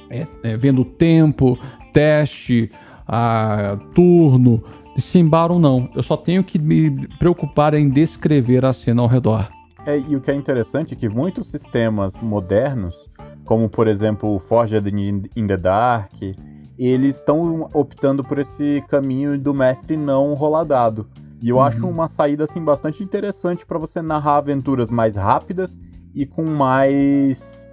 [0.09, 1.57] é, é, vendo tempo,
[1.91, 2.71] teste,
[3.07, 4.63] a, turno.
[4.97, 5.89] Simbarum não.
[5.95, 9.49] Eu só tenho que me preocupar em descrever a cena ao redor.
[9.85, 13.09] É, e o que é interessante é que muitos sistemas modernos,
[13.45, 14.87] como por exemplo o Forged
[15.35, 16.13] in the Dark,
[16.77, 21.09] eles estão optando por esse caminho do mestre não roladado.
[21.41, 21.63] E eu uhum.
[21.63, 25.79] acho uma saída assim bastante interessante para você narrar aventuras mais rápidas
[26.13, 27.67] e com mais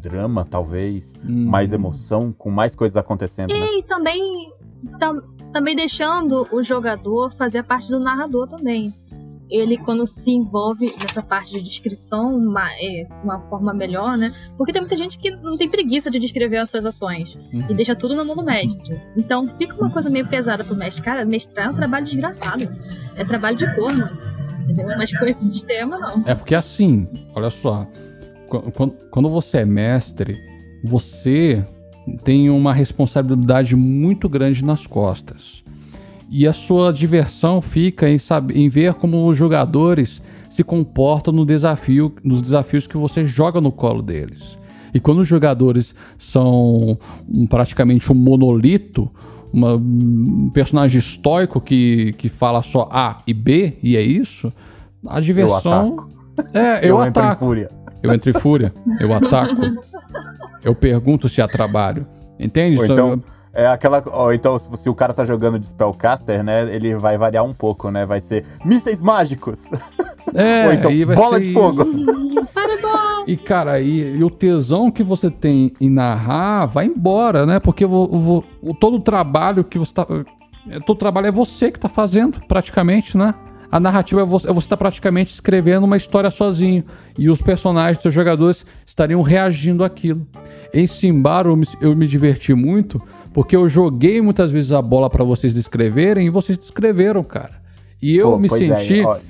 [0.00, 1.46] drama, talvez, uhum.
[1.46, 3.50] mais emoção, com mais coisas acontecendo.
[3.50, 3.82] E né?
[3.86, 4.52] também
[4.98, 5.20] tam,
[5.52, 8.94] também deixando o jogador fazer a parte do narrador também
[9.50, 14.32] ele quando se envolve nessa parte de descrição uma, é, uma forma melhor, né?
[14.56, 17.66] Porque tem muita gente que não tem preguiça de descrever as suas ações uhum.
[17.68, 18.98] e deixa tudo na mão do mestre.
[19.16, 21.02] Então fica uma coisa meio pesada pro mestre.
[21.02, 22.68] Cara, mestrar é um trabalho desgraçado.
[23.16, 24.08] É trabalho de corno.
[24.68, 24.96] Entendeu?
[24.96, 26.22] Mas com esse sistema, não.
[26.26, 27.86] É porque assim, olha só.
[29.10, 30.36] Quando você é mestre,
[30.84, 31.64] você
[32.24, 35.62] tem uma responsabilidade muito grande nas costas.
[36.28, 41.44] E a sua diversão fica em, saber, em ver como os jogadores se comportam no
[41.44, 44.58] desafio, nos desafios que você joga no colo deles.
[44.92, 49.10] E quando os jogadores são um, praticamente um monolito,
[49.52, 54.52] uma, um personagem estoico que, que fala só A e B, e é isso,
[55.06, 55.96] a diversão.
[55.96, 56.20] Eu
[56.54, 57.08] É, eu, eu ataco.
[57.08, 57.70] entro em fúria.
[58.02, 59.54] Eu entro em fúria, eu ataco.
[60.64, 62.06] eu pergunto se há trabalho.
[62.38, 62.78] Entende?
[62.78, 64.02] Ou então, é aquela.
[64.06, 66.74] Ó, então, se, o cara tá jogando de Spellcaster, né?
[66.74, 68.06] Ele vai variar um pouco, né?
[68.06, 69.70] Vai ser mísseis mágicos.
[70.34, 71.84] É, Ou então, bola de fogo.
[73.26, 77.58] E, cara, e, e, o tesão que você tem em narrar vai embora, né?
[77.58, 80.06] Porque o, o, todo o trabalho que você tá.
[80.70, 83.34] É, todo o trabalho é você que tá fazendo, praticamente, né?
[83.70, 86.84] A narrativa é você, você tá praticamente escrevendo uma história sozinho.
[87.16, 90.26] E os personagens, seus jogadores, estariam reagindo àquilo.
[90.74, 93.00] Em Simbar eu me, eu me diverti muito
[93.32, 97.60] porque eu joguei muitas vezes a bola para vocês descreverem e vocês descreveram, cara.
[98.02, 99.00] E eu Pô, me é, senti.
[99.00, 99.20] É,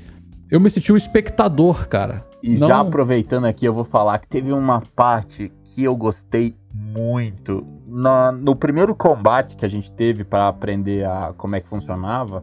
[0.51, 2.25] eu me senti um espectador, cara.
[2.43, 2.69] E Não...
[2.69, 7.65] já aproveitando aqui, eu vou falar que teve uma parte que eu gostei muito.
[7.87, 12.43] Na, no primeiro combate que a gente teve para aprender a, como é que funcionava,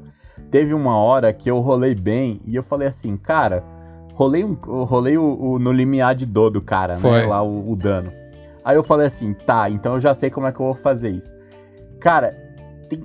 [0.49, 3.63] teve uma hora que eu rolei bem e eu falei assim, cara,
[4.13, 7.21] rolei, um, rolei o, o no limiar de dor do cara, né, Foi.
[7.21, 7.27] né?
[7.27, 8.11] Lá o, o dano.
[8.63, 11.09] Aí eu falei assim, tá, então eu já sei como é que eu vou fazer
[11.09, 11.33] isso.
[11.99, 12.35] Cara,
[12.89, 13.01] tem...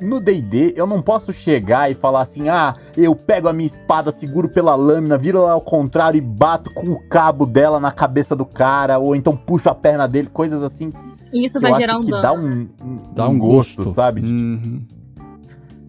[0.00, 4.10] no DD eu não posso chegar e falar assim: ah, eu pego a minha espada,
[4.10, 8.36] seguro pela lâmina, viro lá ao contrário e bato com o cabo dela na cabeça
[8.36, 10.92] do cara, ou então puxo a perna dele, coisas assim.
[11.32, 12.22] Isso vai gerar um que dano.
[12.22, 14.22] Dá um, um, dá um, um gosto, gosto, sabe?
[14.22, 14.80] Uhum.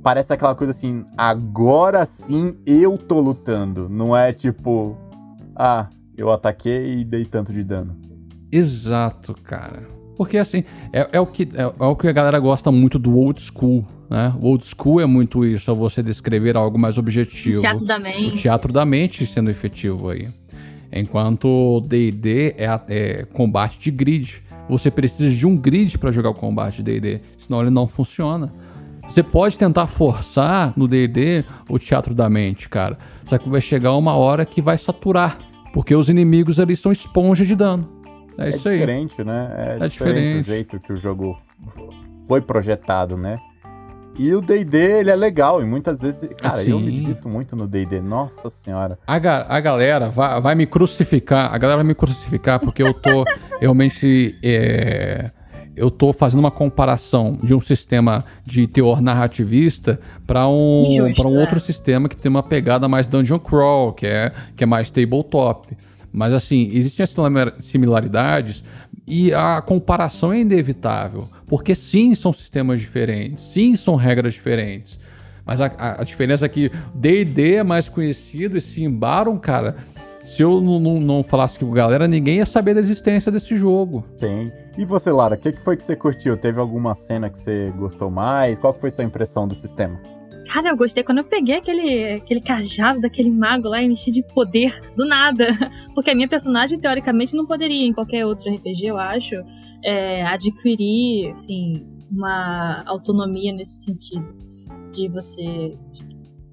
[0.01, 3.87] Parece aquela coisa assim, agora sim eu tô lutando.
[3.89, 4.97] Não é tipo,
[5.55, 7.95] ah, eu ataquei e dei tanto de dano.
[8.51, 9.87] Exato, cara.
[10.17, 13.15] Porque assim, é, é o que, é, é, o que a galera gosta muito do
[13.15, 14.33] old school, né?
[14.41, 17.59] O old school é muito isso, é você descrever algo mais objetivo.
[17.59, 18.35] O teatro da mente.
[18.35, 20.27] O teatro da mente sendo efetivo aí.
[20.91, 24.43] Enquanto o D&D é, é, combate de grid.
[24.67, 28.51] Você precisa de um grid para jogar o combate D&D, senão ele não funciona.
[29.09, 32.95] Você pode tentar forçar no D&D o teatro da mente, cara.
[33.25, 35.39] Só que vai chegar uma hora que vai saturar,
[35.73, 37.89] porque os inimigos ali são esponja de dano.
[38.37, 38.77] É, é isso aí.
[38.77, 39.51] diferente, né?
[39.57, 41.35] É, é diferente, diferente o jeito que o jogo
[42.27, 43.39] foi projetado, né?
[44.15, 46.29] E o D&D, ele é legal, e muitas vezes...
[46.35, 48.99] Cara, assim, eu me divisto muito no D&D, nossa senhora.
[49.07, 52.93] A, ga a galera vai, vai, me crucificar, a galera vai me crucificar porque eu
[52.93, 53.23] tô
[53.59, 54.37] realmente...
[54.43, 55.31] É,
[55.79, 61.37] eu tô fazendo uma comparação de um sistema de teor narrativista para um, pra um
[61.37, 61.39] é.
[61.39, 65.75] outro sistema que tem uma pegada mais dungeon crawl, que é, que é mais tabletop.
[66.11, 68.61] Mas assim, existem as similaridades
[69.07, 71.29] e a comparação é inevitável.
[71.47, 74.99] Porque sim, são sistemas diferentes, sim, são regras diferentes.
[75.45, 79.77] Mas a, a, a diferença é que D&D é mais conhecido e se embaram, cara.
[80.29, 83.57] Se eu não, não, não, falasse com a galera, ninguém ia saber da existência desse
[83.57, 84.05] jogo.
[84.15, 84.51] Sim.
[84.77, 86.37] E você, Lara, o que, que foi que você curtiu?
[86.37, 88.59] Teve alguma cena que você gostou mais?
[88.59, 89.99] Qual foi sua impressão do sistema?
[90.53, 94.21] Cara, eu gostei quando eu peguei aquele, aquele cajado daquele mago lá e mexi de
[94.21, 95.47] poder do nada.
[95.95, 99.33] Porque a minha personagem, teoricamente, não poderia, em qualquer outro RPG, eu acho,
[99.83, 104.37] é, adquirir, assim, uma autonomia nesse sentido.
[104.93, 105.75] De você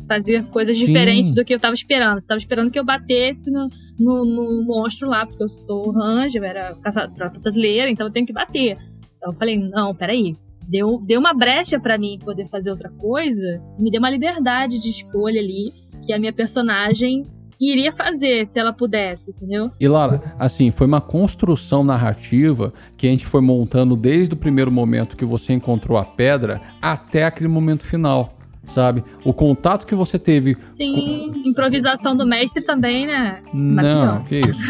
[0.06, 0.86] fazer coisas Sim.
[0.86, 2.20] diferentes do que eu tava esperando.
[2.20, 6.42] Você tava esperando que eu batesse no, no, no monstro lá, porque eu sou ranger,
[6.42, 8.76] eu era caçadora brasileira, então eu tenho que bater.
[9.16, 10.36] Então eu falei, não, peraí,
[10.68, 14.90] deu, deu uma brecha para mim poder fazer outra coisa, me deu uma liberdade de
[14.90, 15.72] escolha ali
[16.04, 17.26] que a minha personagem
[17.60, 19.70] iria fazer se ela pudesse, entendeu?
[19.80, 24.70] E Lara, assim, foi uma construção narrativa que a gente foi montando desde o primeiro
[24.70, 28.35] momento que você encontrou a pedra até aquele momento final.
[28.74, 29.02] Sabe?
[29.24, 30.56] O contato que você teve.
[30.76, 31.48] Sim, com...
[31.48, 33.42] improvisação do mestre também, né?
[33.54, 34.60] Não, que isso.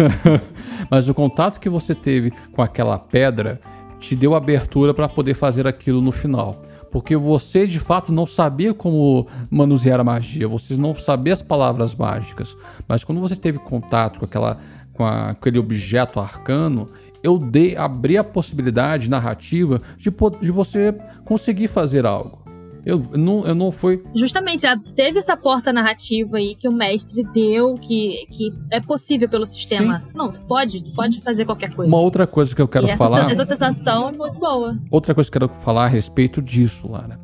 [0.90, 3.60] Mas o contato que você teve com aquela pedra
[3.98, 6.60] te deu abertura para poder fazer aquilo no final
[6.96, 11.94] porque você de fato não sabia como manusear a magia, você não sabia as palavras
[11.94, 12.56] mágicas.
[12.88, 14.58] Mas quando você teve contato com, aquela,
[14.94, 16.88] com a, aquele objeto arcano,
[17.22, 20.10] eu dei, abri a possibilidade narrativa de,
[20.40, 22.45] de você conseguir fazer algo.
[22.86, 24.00] Eu não, eu não fui.
[24.14, 29.44] Justamente, teve essa porta narrativa aí que o mestre deu, que, que é possível pelo
[29.44, 29.98] sistema.
[29.98, 30.12] Sim.
[30.14, 31.90] Não, tu pode, tu pode fazer qualquer coisa.
[31.90, 33.28] Uma outra coisa que eu quero essa, falar.
[33.28, 34.78] Essa sensação é muito boa.
[34.88, 37.18] Outra coisa que eu quero falar a respeito disso, Lara.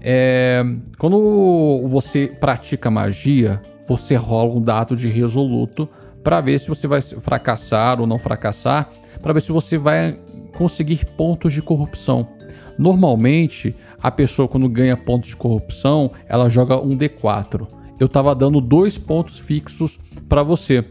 [0.00, 0.62] É,
[0.96, 5.88] quando você pratica magia, você rola um dado de resoluto
[6.22, 8.88] para ver se você vai fracassar ou não fracassar,
[9.20, 10.16] para ver se você vai
[10.56, 12.28] conseguir pontos de corrupção.
[12.78, 17.66] Normalmente, a pessoa quando ganha pontos de corrupção, ela joga um D4.
[17.98, 20.84] Eu estava dando dois pontos fixos para você.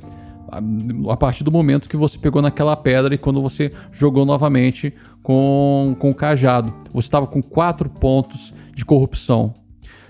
[1.12, 5.96] A partir do momento que você pegou naquela pedra e quando você jogou novamente com,
[6.00, 6.74] com o cajado.
[6.92, 9.54] Você estava com quatro pontos de corrupção.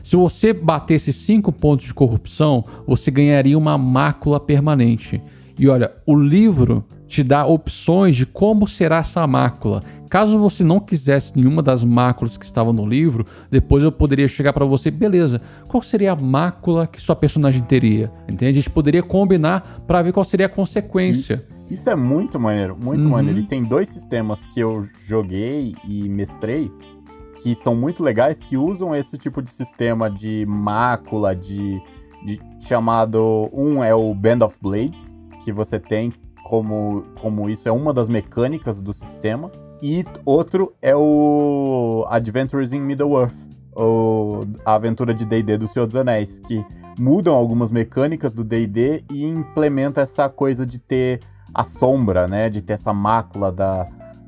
[0.02, 5.22] Se você batesse cinco pontos de corrupção, você ganharia uma mácula permanente.
[5.60, 9.84] E olha, o livro te dá opções de como será essa mácula.
[10.14, 14.54] Caso você não quisesse nenhuma das máculas que estavam no livro, depois eu poderia chegar
[14.54, 18.12] para você, beleza, qual seria a mácula que sua personagem teria?
[18.30, 18.46] Entende?
[18.52, 21.44] A gente poderia combinar para ver qual seria a consequência.
[21.68, 23.10] Isso é muito maneiro, muito uhum.
[23.10, 23.40] maneiro.
[23.40, 26.72] E tem dois sistemas que eu joguei e mestrei
[27.42, 31.82] que são muito legais, que usam esse tipo de sistema de mácula, de,
[32.24, 33.50] de chamado.
[33.52, 35.12] Um é o Band of Blades,
[35.44, 39.52] que você tem como, como isso é uma das mecânicas do sistema.
[39.84, 43.36] E outro é o Adventures in Middle-earth,
[44.64, 46.66] a aventura de D&D do Senhor dos Anéis, que
[46.98, 51.20] mudam algumas mecânicas do D&D e implementa essa coisa de ter
[51.54, 53.86] a sombra, né, de ter essa mácula da,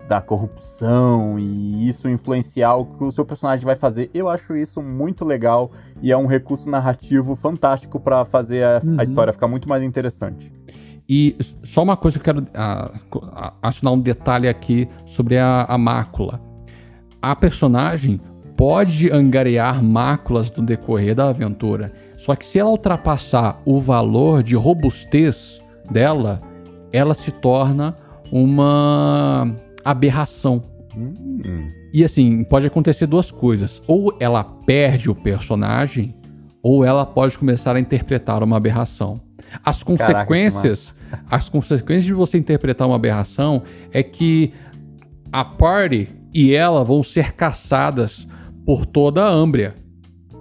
[0.10, 4.10] da corrupção e isso influenciar o que o seu personagem vai fazer.
[4.14, 9.00] Eu acho isso muito legal e é um recurso narrativo fantástico para fazer a, uhum.
[9.00, 10.52] a, história ficar muito mais interessante.
[11.08, 12.48] E só uma coisa que eu quero
[13.62, 16.42] assinar um detalhe aqui sobre a, a mácula.
[17.22, 18.20] A personagem
[18.58, 24.56] pode angariar máculas no decorrer da aventura, só que se ela ultrapassar o valor de
[24.56, 25.60] robustez
[25.92, 26.42] dela,
[26.92, 27.96] ela se torna
[28.32, 30.64] uma aberração.
[30.98, 31.70] Hum.
[31.94, 33.82] E assim, pode acontecer duas coisas.
[33.88, 36.16] Ou ela perde o personagem,
[36.64, 39.22] ou ela pode começar a interpretar uma aberração.
[39.64, 40.95] As consequências,
[41.30, 44.54] as consequências de você interpretar uma aberração é que
[45.32, 48.28] a party e ela vão ser caçadas
[48.66, 49.76] por toda a Ambria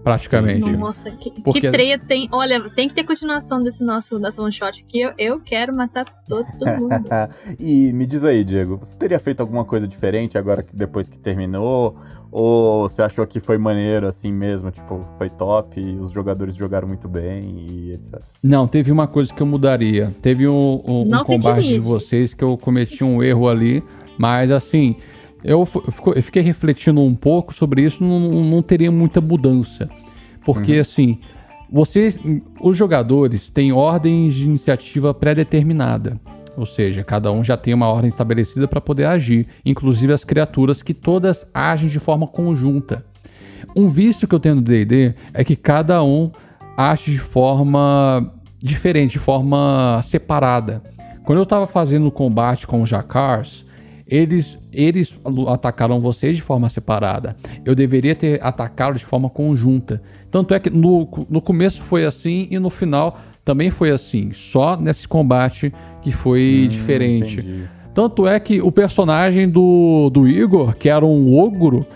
[0.05, 0.71] praticamente.
[0.77, 1.63] Nossa, que, Porque...
[1.63, 2.29] que treia tem.
[2.31, 6.05] Olha, tem que ter continuação desse nosso, nosso one shot, porque eu, eu quero matar
[6.29, 7.09] todo, todo mundo.
[7.59, 11.19] e me diz aí, Diego, você teria feito alguma coisa diferente agora que depois que
[11.19, 11.97] terminou?
[12.37, 14.69] Ou você achou que foi maneiro assim mesmo?
[14.73, 18.21] Tipo, foi top, os jogadores jogaram muito bem e etc.
[18.43, 20.13] Não, teve uma coisa que eu mudaria.
[20.21, 23.85] Teve um, um, um combate de vocês que eu cometi um erro ali,
[24.19, 24.97] mas assim.
[25.45, 25.69] Eu,
[26.17, 29.91] eu fiquei refletindo um pouco sobre isso, não, não teria muita mudança.
[30.43, 30.81] Porque, uhum.
[30.81, 31.19] assim,
[31.71, 32.19] vocês,
[32.61, 36.19] os jogadores têm ordens de iniciativa pré-determinada.
[36.57, 40.83] Ou seja, cada um já tem uma ordem estabelecida para poder agir, inclusive as criaturas
[40.83, 43.05] que todas agem de forma conjunta.
[43.75, 46.31] Um vício que eu tenho no D&D é que cada um
[46.77, 50.83] age de forma diferente, de forma separada.
[51.25, 53.65] Quando eu estava fazendo o combate com os Jacars,
[54.07, 55.15] eles, eles
[55.49, 57.37] atacaram vocês de forma separada.
[57.65, 60.03] Eu deveria ter atacado de forma conjunta.
[60.31, 64.33] Tanto é que no, no começo foi assim e no final também foi assim.
[64.33, 67.41] Só nesse combate que foi hum, diferente.
[67.41, 67.65] Entendi.
[67.93, 71.87] Tanto é que o personagem do, do Igor, que era um ogro,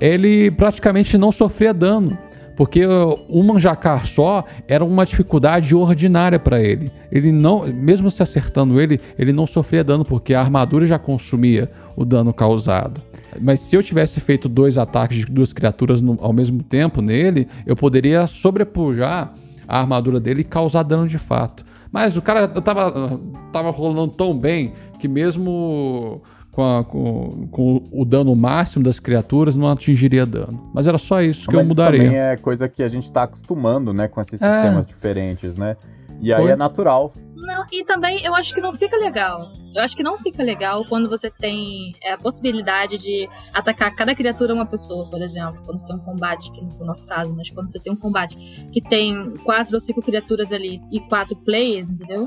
[0.00, 2.18] ele praticamente não sofria dano.
[2.56, 2.82] Porque
[3.28, 6.90] um manjacar só era uma dificuldade ordinária para ele.
[7.12, 11.70] Ele não, mesmo se acertando ele, ele não sofria dano porque a armadura já consumia
[11.94, 13.02] o dano causado.
[13.38, 17.46] Mas se eu tivesse feito dois ataques de duas criaturas no, ao mesmo tempo nele,
[17.66, 19.34] eu poderia sobrepujar
[19.66, 21.64] a armadura dele e causar dano de fato.
[21.90, 23.20] Mas o cara tava,
[23.52, 26.20] tava rolando tão bem que mesmo
[26.56, 30.70] com, a, com, com, o dano máximo das criaturas, não atingiria dano.
[30.72, 31.98] Mas era só isso que Mas eu mudaria.
[31.98, 34.52] Isso também é coisa que a gente está acostumando, né, com esses é.
[34.52, 35.76] sistemas diferentes, né?
[36.20, 36.52] E aí Foi?
[36.52, 37.12] é natural.
[37.36, 39.52] Não, e também eu acho que não fica legal.
[39.74, 44.14] Eu acho que não fica legal quando você tem é, a possibilidade de atacar cada
[44.14, 45.62] criatura uma pessoa, por exemplo.
[45.66, 48.36] Quando você tem um combate, que no nosso caso, mas quando você tem um combate
[48.72, 52.26] que tem quatro ou cinco criaturas ali e quatro players, entendeu?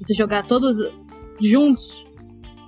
[0.00, 0.78] Você jogar todos
[1.40, 2.04] juntos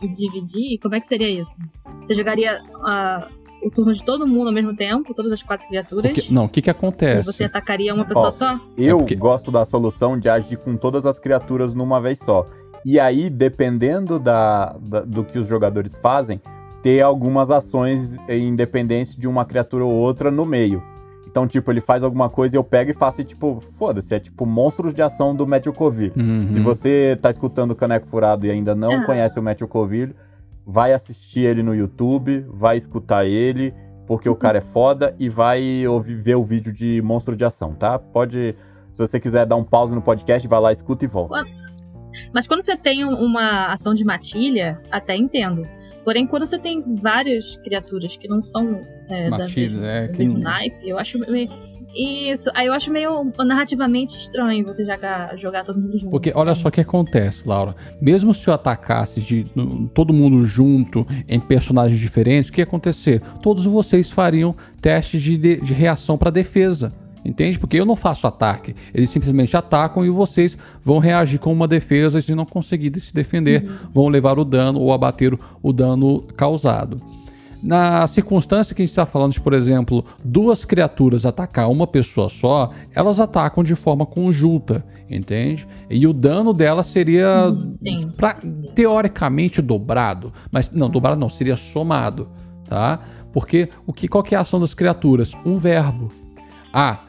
[0.00, 1.54] e dividir, como é que seria isso?
[2.02, 3.28] Você jogaria ah,
[3.64, 6.12] o turno de todo mundo ao mesmo tempo, todas as quatro criaturas?
[6.12, 7.24] Porque- não, o que que acontece?
[7.32, 8.60] você atacaria uma pessoa Ó, só?
[8.76, 12.46] Eu porque- gosto da solução de agir com todas as criaturas numa vez só.
[12.84, 16.40] E aí, dependendo da, da- do que os jogadores fazem,
[16.82, 20.82] ter algumas ações independentes de uma criatura ou outra no meio.
[21.26, 24.18] Então, tipo, ele faz alguma coisa e eu pego e faço e, tipo, foda-se, é
[24.18, 26.12] tipo monstros de ação do Matthew Coville.
[26.16, 26.48] Uhum.
[26.50, 29.04] Se você tá escutando o Caneco Furado e ainda não Ah.
[29.04, 30.12] conhece o Matthew Coville,
[30.70, 33.74] vai assistir ele no YouTube, vai escutar ele,
[34.06, 37.74] porque o cara é foda, e vai ouvir, ver o vídeo de monstro de ação,
[37.74, 37.98] tá?
[37.98, 38.54] Pode.
[38.90, 41.44] Se você quiser dar um pause no podcast, vai lá, escuta e volta.
[42.34, 45.66] Mas quando você tem um- uma ação de matilha, até entendo.
[46.04, 50.12] Porém, quando você tem várias criaturas que não são é, da Matilha, mesma- é, do
[50.12, 51.48] que- mesmo naipe, eu acho meio...
[51.94, 56.10] Isso, aí eu acho meio narrativamente estranho você jogar, jogar todo mundo junto.
[56.10, 57.74] Porque olha só o que acontece, Laura.
[58.00, 59.46] Mesmo se eu atacasse de,
[59.92, 63.20] todo mundo junto em personagens diferentes, o que ia acontecer?
[63.42, 66.92] Todos vocês fariam testes de, de- de reação para defesa.
[67.22, 67.58] Entende?
[67.58, 68.74] Porque eu não faço ataque.
[68.94, 73.12] Eles simplesmente atacam e vocês vão reagir com uma defesa e se não conseguir se
[73.12, 76.98] defender, vão levar o dano ou abater o dano causado.
[77.62, 82.28] Na circunstância que a gente está falando de, por exemplo, duas criaturas atacar uma pessoa
[82.28, 85.66] só, elas atacam de forma conjunta, entende?
[85.90, 88.10] E o dano dela seria Hum, sim.
[88.16, 88.38] pra-
[88.74, 92.28] teoricamente dobrado, mas não, dobrado não, seria somado,
[92.66, 93.00] tá?
[93.32, 95.32] Porque o que, qual que é a ação das criaturas?
[95.44, 96.10] Um verbo.
[96.72, 97.00] A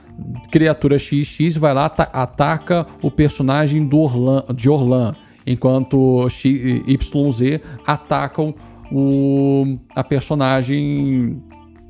[0.52, 5.16] criatura XX vai lá, ata- ataca o personagem do Orlan, de Orlan,
[5.48, 6.44] enquanto X,
[6.88, 8.54] YZ atacam
[8.92, 11.42] o, a personagem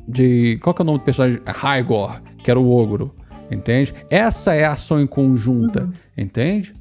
[0.08, 0.58] de.
[0.64, 1.40] Qual que é o nome do personagem?
[1.46, 3.14] Raigor, que era o ogro.
[3.50, 3.94] Entende?
[4.10, 5.90] Essa é a ação em conjunta.
[6.18, 6.74] Entende?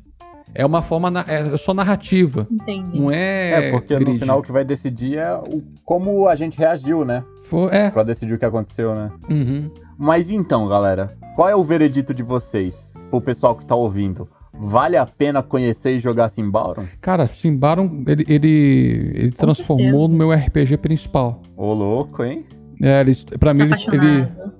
[0.54, 1.10] É uma forma.
[1.10, 2.46] na- É só narrativa.
[2.50, 2.98] Entendi.
[2.98, 3.68] Não é.
[3.68, 4.18] É, porque no grid.
[4.20, 7.24] final o que vai decidir é o, como a gente reagiu, né?
[7.44, 7.90] Foi- é.
[7.90, 9.10] Pra decidir o que aconteceu, né?
[9.28, 9.70] Uhum.
[9.98, 14.28] Mas então, galera, qual é o veredito de vocês, pro pessoal que tá ouvindo?
[14.62, 16.84] Vale a pena conhecer e jogar Simbauron?
[17.00, 20.08] Cara, Simbaron, ele, ele, ele transformou certeza.
[20.08, 21.40] no meu RPG principal.
[21.56, 22.44] Ô, louco, hein?
[22.82, 24.52] É, ele, pra mim, ele, ele- Apaixonado.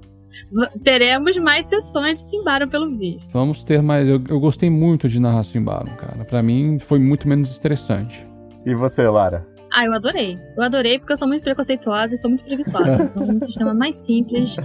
[0.52, 3.30] V- Teremos mais sessões de Simbaram pelo visto.
[3.32, 4.08] Vamos ter mais.
[4.08, 6.24] Eu, eu gostei muito de narrar Simbaron, cara.
[6.24, 8.26] Pra mim, foi muito menos estressante.
[8.64, 9.46] E você, Lara?
[9.72, 10.38] Ah, eu adorei.
[10.56, 13.10] Eu adorei porque eu sou muito preconceituosa e sou muito preguiçosa.
[13.14, 14.56] Então, um sistema mais simples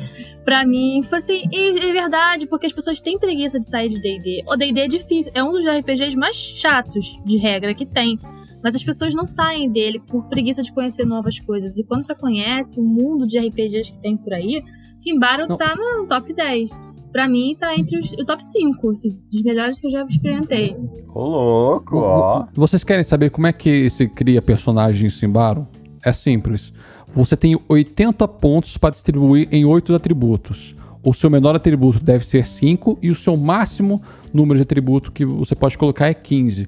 [0.43, 1.03] pra mim.
[1.03, 4.43] Foi assim, e é verdade, porque as pessoas têm preguiça de sair de D&D.
[4.47, 8.19] O D&D é difícil, é um dos RPGs mais chatos de regra que tem.
[8.63, 11.77] Mas as pessoas não saem dele por preguiça de conhecer novas coisas.
[11.77, 14.59] E quando você conhece o mundo de RPGs que tem por aí,
[14.97, 15.57] Simbaron Não.
[15.57, 16.71] tá no top 10.
[17.15, 20.75] Pra mim, tá entre os o top 5, assim, dos melhores que eu já experimentei.
[21.13, 22.45] Ô, louco, ó.
[22.53, 25.65] Vocês querem saber como é que se cria personagem em Simbaron?
[26.03, 26.73] É simples.
[27.15, 30.75] Você tem 80 pontos para distribuir em 8 atributos.
[31.01, 34.01] O seu menor atributo deve ser 5 e o seu máximo
[34.33, 36.67] número de atributo que você pode colocar é 15.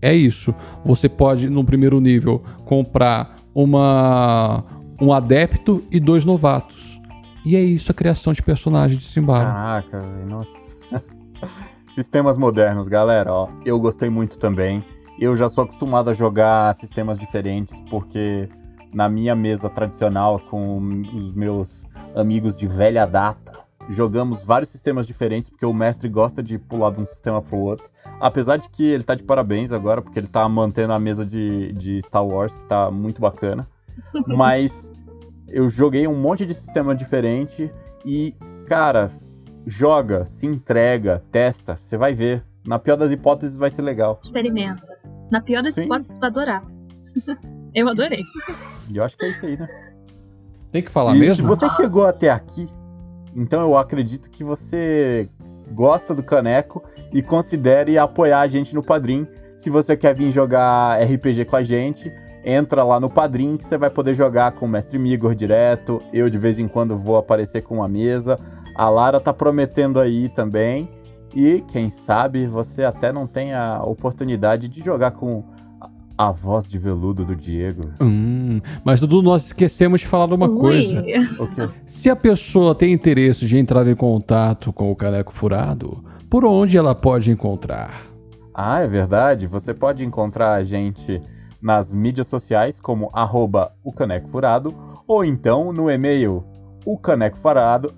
[0.00, 0.54] É isso.
[0.86, 4.64] Você pode, no primeiro nível, comprar uma
[4.98, 6.91] um adepto e dois novatos.
[7.44, 9.44] E é isso a criação de personagem de Simbaron.
[9.44, 10.78] Caraca, velho, nossa.
[11.94, 13.48] Sistemas modernos, galera, ó.
[13.64, 14.84] Eu gostei muito também.
[15.18, 18.48] Eu já sou acostumado a jogar sistemas diferentes, porque
[18.92, 21.84] na minha mesa tradicional com os meus
[22.14, 23.52] amigos de velha data,
[23.88, 27.90] jogamos vários sistemas diferentes, porque o mestre gosta de pular de um sistema pro outro.
[28.20, 31.72] Apesar de que ele tá de parabéns agora, porque ele tá mantendo a mesa de,
[31.72, 33.66] de Star Wars, que tá muito bacana.
[34.26, 34.90] Mas
[35.52, 37.70] eu joguei um monte de sistema diferente
[38.04, 38.34] e,
[38.66, 39.10] cara,
[39.66, 42.42] joga, se entrega, testa, você vai ver.
[42.66, 44.18] Na pior das hipóteses vai ser legal.
[44.22, 44.82] Experimenta.
[45.30, 45.82] Na pior das Sim.
[45.82, 46.62] hipóteses, vai adorar.
[47.74, 48.22] eu adorei.
[48.90, 49.68] E eu acho que é isso aí, né?
[50.70, 51.36] Tem que falar e mesmo?
[51.36, 52.66] se você chegou até aqui,
[53.34, 55.28] então eu acredito que você
[55.70, 56.82] gosta do Caneco
[57.12, 59.26] e considere apoiar a gente no Padrim.
[59.56, 62.10] Se você quer vir jogar RPG com a gente,
[62.44, 66.02] entra lá no Padrim que você vai poder jogar com o Mestre Migor direto.
[66.12, 68.38] Eu de vez em quando vou aparecer com uma mesa.
[68.74, 70.88] A Lara tá prometendo aí também.
[71.34, 75.44] E quem sabe você até não tem a oportunidade de jogar com
[76.18, 77.90] a- voz de veludo do Diego.
[78.00, 80.58] Hum, mas Dudu, nós esquecemos de falar de uma Ui.
[80.60, 81.00] coisa.
[81.40, 81.68] O quê?
[81.88, 86.76] Se a pessoa tem interesse de entrar em contato com o Caneco Furado, por onde
[86.76, 88.06] ela pode encontrar?
[88.54, 89.46] Ah, é verdade.
[89.46, 91.20] Você pode encontrar a gente
[91.62, 94.74] nas mídias sociais como arroba o Caneco Furado
[95.06, 96.44] ou então no e-mail
[96.84, 97.92] o caneco farado.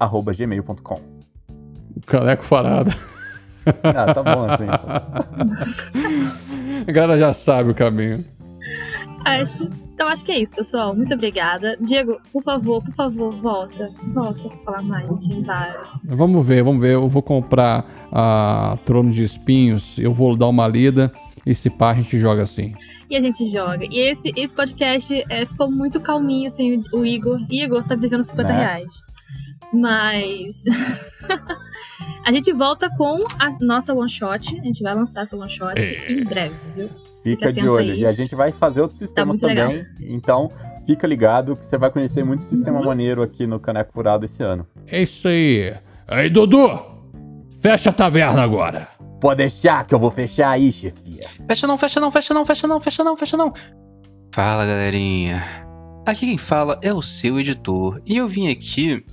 [3.83, 4.67] Ah, tá bom assim.
[6.87, 8.25] A galera já sabe o caminho.
[9.25, 10.95] Acho, então acho que é isso, pessoal.
[10.95, 11.77] Muito obrigada.
[11.79, 13.89] Diego, por favor, por favor, volta.
[14.13, 15.83] Volta pra falar mais de Sindara.
[16.09, 16.95] Vamos ver, vamos ver.
[16.95, 21.11] Eu vou comprar a Trono de Espinhos, eu vou dar uma lida
[21.47, 22.75] e se pá a gente joga assim.
[23.11, 23.85] E a gente joga.
[23.85, 27.39] E esse, esse podcast é, ficou muito calminho sem o, o Igor.
[27.51, 28.59] Igor, você tá devendo 50 Né?
[28.59, 28.93] reais.
[29.73, 30.65] Mas.
[32.25, 34.57] a gente volta com a nossa one shot.
[34.57, 36.13] A gente vai lançar essa one shot É.
[36.13, 36.91] em breve, viu?
[37.23, 37.93] Fica atento de olho.
[37.93, 38.01] aí.
[38.01, 39.69] E a gente vai fazer outros sistemas muito legal.
[39.71, 39.87] também.
[40.01, 40.51] Então,
[40.87, 42.85] fica ligado que você vai conhecer muito sistema Uhum.
[42.87, 44.67] maneiro aqui no Caneco Furado esse ano.
[44.87, 45.75] É isso aí.
[46.07, 46.69] Aí, Dudu,
[47.61, 48.89] fecha a taverna agora.
[49.21, 51.24] Pode deixar que eu vou fechar aí, chefia.
[51.47, 53.53] Fecha não, fecha não, fecha não, fecha não, fecha não, fecha não.
[54.33, 55.65] Fala, galerinha.
[56.07, 58.01] Aqui quem fala é o seu editor.
[58.07, 59.05] E eu vim aqui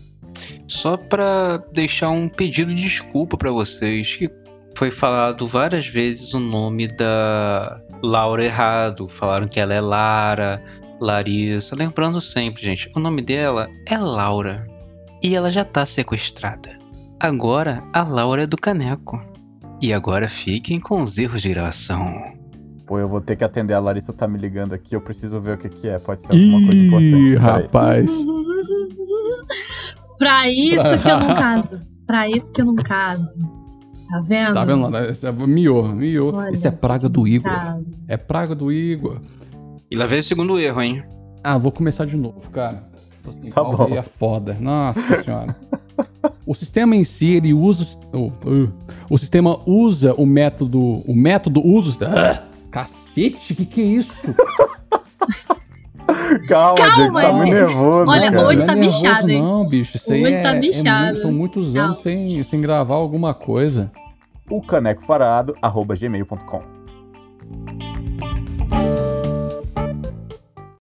[0.67, 4.15] só pra deixar um pedido de desculpa pra vocês.
[4.15, 4.29] Que
[4.75, 9.09] foi falado várias vezes o nome da Laura errado.
[9.09, 10.63] Falaram que ela é Lara,
[10.99, 11.75] Larissa.
[11.75, 14.67] Lembrando sempre, gente, o nome dela é Laura.
[15.23, 16.79] E ela já tá sequestrada.
[17.19, 19.30] Agora a Laura é do Caneco.
[19.81, 22.13] E agora fiquem com os erros de gravação.
[22.85, 23.73] Pô, eu vou ter que atender.
[23.73, 24.95] A Larissa tá me ligando aqui.
[24.95, 25.97] Eu preciso ver o que, que é.
[25.97, 27.15] Pode ser alguma coisa importante.
[27.15, 28.11] Ih, rapaz.
[30.17, 31.81] pra isso que eu não caso.
[32.05, 33.25] Pra isso que eu não caso.
[34.09, 34.53] Tá vendo?
[34.53, 34.89] Tá vendo?
[34.89, 35.07] lá?
[35.09, 36.33] Isso é- Miou, miou.
[36.35, 37.49] Olha, Isso é praga do Igor.
[37.51, 37.85] Caso.
[38.07, 39.19] É praga do Igor.
[39.89, 41.03] E lá veio o segundo erro, hein?
[41.43, 42.83] Ah, vou começar de novo, cara.
[43.23, 43.87] Tô sem Tá bom.
[43.95, 44.55] é foda.
[44.59, 45.55] Nossa senhora.
[46.45, 47.85] o sistema em si, ele usa.
[48.13, 48.71] o- uh,
[49.09, 50.79] o sistema usa o método.
[51.07, 51.97] O método usa.
[52.07, 54.13] Ah, cacete, que que é isso?
[56.47, 57.11] Calma, Calma, gente.
[57.13, 58.47] Você tá muito nervoso, Olha, cara.
[58.47, 59.41] hoje não tá é nervoso, bichado, hein?
[59.41, 59.97] Não, bicho.
[59.97, 61.05] Isso aí Hoje é, tá é bichado.
[61.05, 62.27] muito- são muitos anos Calma.
[62.27, 63.91] sem, sem gravar alguma coisa.
[64.49, 66.61] O canecofarado, arroba gmail.com.